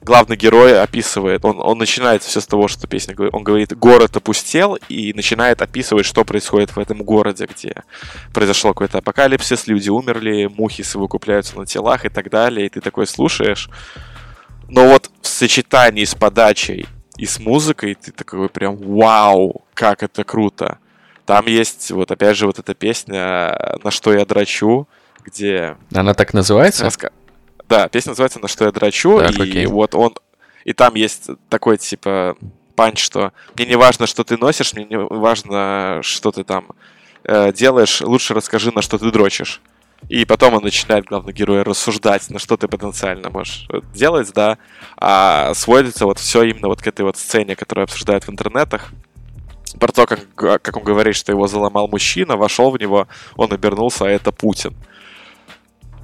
[0.00, 4.16] главный герой описывает, он, он начинает все с того, что песня говорит, он говорит, город
[4.16, 7.82] опустел, и начинает описывать, что происходит в этом городе, где
[8.32, 13.06] произошел какой-то апокалипсис, люди умерли, мухи совокупляются на телах и так далее, и ты такой
[13.06, 13.68] слушаешь,
[14.68, 20.24] но вот в сочетании с подачей и с музыкой ты такой прям вау, как это
[20.24, 20.78] круто.
[21.26, 24.88] Там есть вот опять же вот эта песня «На что я драчу»,
[25.24, 25.76] где...
[25.94, 26.84] Она так называется?
[26.84, 27.12] Раска...
[27.68, 29.66] Да, песня называется «На что я драчу», так, и окей.
[29.66, 30.14] вот он...
[30.64, 32.36] И там есть такой, типа,
[32.74, 36.68] панч, что мне не важно, что ты носишь, мне не важно, что ты там
[37.24, 39.60] э, делаешь, лучше расскажи, на что ты дрочишь.
[40.08, 44.58] И потом он начинает, главный герой, рассуждать, на что ты потенциально можешь делать, да.
[44.96, 48.92] А сводится вот все именно вот к этой вот сцене, которую обсуждают в интернетах.
[49.78, 54.06] Про то, как, как он говорит, что его заломал мужчина, вошел в него, он обернулся,
[54.06, 54.74] а это Путин.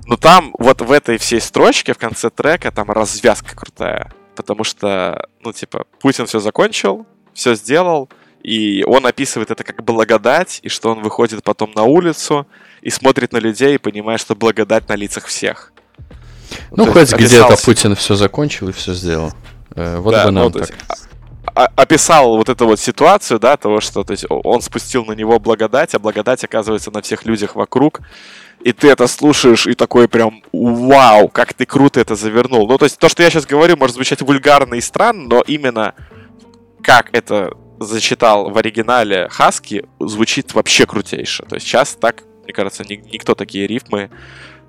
[0.07, 4.13] Но там, вот в этой всей строчке, в конце трека, там развязка крутая.
[4.37, 8.09] Потому что, ну, типа, Путин все закончил, все сделал,
[8.43, 12.47] и он описывает это как благодать, и что он выходит потом на улицу,
[12.87, 15.73] и смотрит на людей и понимает, что благодать на лицах всех.
[16.71, 19.33] Ну, То хоть где-то Путин все закончил и все сделал.
[19.75, 20.71] Э, вот да, бы нам ну, так.
[20.71, 21.09] Есть,
[21.53, 25.97] описал вот эту вот ситуацию, да, того, что то есть, он спустил на него благодать,
[25.97, 28.03] а благодать оказывается на всех людях вокруг,
[28.61, 32.69] и ты это слушаешь и такой прям вау, как ты круто это завернул.
[32.69, 35.95] Ну, то есть то, что я сейчас говорю, может звучать вульгарно и странно, но именно
[36.85, 41.45] как это зачитал в оригинале Хаски, звучит вообще крутейше.
[41.47, 44.09] То есть сейчас так мне кажется, ни, никто такие рифмы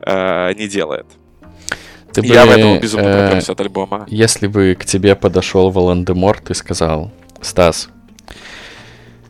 [0.01, 1.05] э, не делает.
[2.11, 4.05] Ты Я бы, в этом безумно э, от альбома.
[4.09, 7.11] Если бы к тебе подошел Волан-де-Морт и сказал,
[7.41, 7.89] Стас,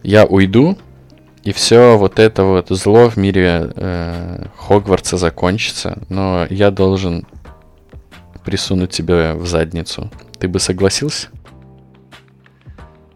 [0.02, 0.78] я уйду,
[1.44, 7.28] и все вот это вот зло в мире э, Хогвартса закончится, но я должен
[8.46, 10.10] присунуть тебя в задницу.
[10.40, 11.28] Ты бы согласился?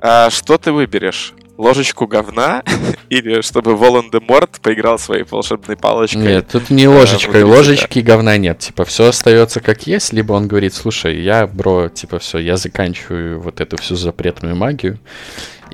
[0.01, 1.33] А, что ты выберешь?
[1.61, 2.63] Ложечку говна,
[3.09, 6.21] или чтобы Волан-де-Морт поиграл своей волшебной палочкой.
[6.21, 8.59] Нет, тут не ложечкой, ложечки говна нет.
[8.59, 13.39] Типа, все остается как есть, либо он говорит, слушай, я, бро, типа, все, я заканчиваю
[13.39, 14.99] вот эту всю запретную магию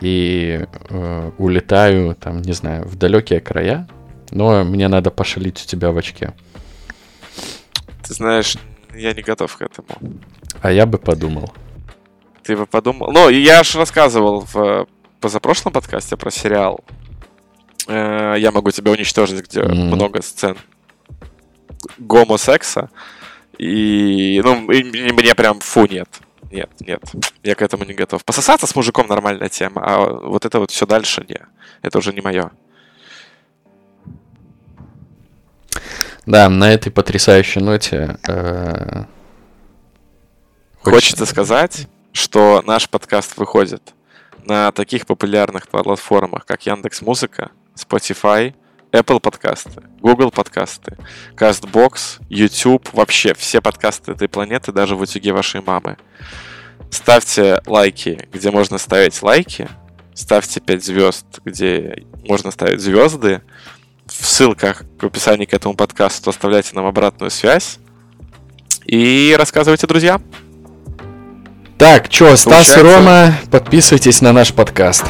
[0.01, 3.88] и э, улетаю, там, не знаю, в далекие края,
[4.31, 6.33] но мне надо пошалить у тебя в очке.
[8.05, 8.57] Ты знаешь,
[8.93, 9.88] я не готов к этому.
[10.61, 11.51] А я бы подумал.
[12.43, 13.11] Ты бы подумал.
[13.11, 14.88] Ну, я же рассказывал в
[15.20, 16.84] позапрошлом подкасте про сериал
[17.88, 19.95] э, «Я могу тебя уничтожить», где mm-hmm.
[19.95, 20.57] много сцен
[21.97, 22.89] гомосекса.
[23.57, 26.09] И, ну, и мне прям фу, нет.
[26.51, 27.01] Нет, нет,
[27.43, 28.24] я к этому не готов.
[28.24, 31.41] Пососаться с мужиком нормальная тема, а вот это вот все дальше не.
[31.82, 32.51] Это уже не мое.
[36.26, 39.03] Да, на этой потрясающей ноте э...
[40.82, 43.93] хочется сказать, что наш подкаст выходит
[44.47, 48.55] на таких популярных платформах, как Яндекс Музыка, Spotify,
[48.91, 50.97] Apple подкасты, Google подкасты,
[51.35, 55.97] CastBox, YouTube, вообще все подкасты этой планеты, даже в утюге вашей мамы.
[56.89, 59.67] Ставьте лайки, где можно ставить лайки,
[60.13, 63.41] ставьте 5 звезд, где можно ставить звезды.
[64.05, 67.79] В ссылках в описании к этому подкасту оставляйте нам обратную связь
[68.85, 70.23] и рассказывайте друзьям.
[71.78, 75.05] Так, чё, Стас и Рома, подписывайтесь на наш подкаст.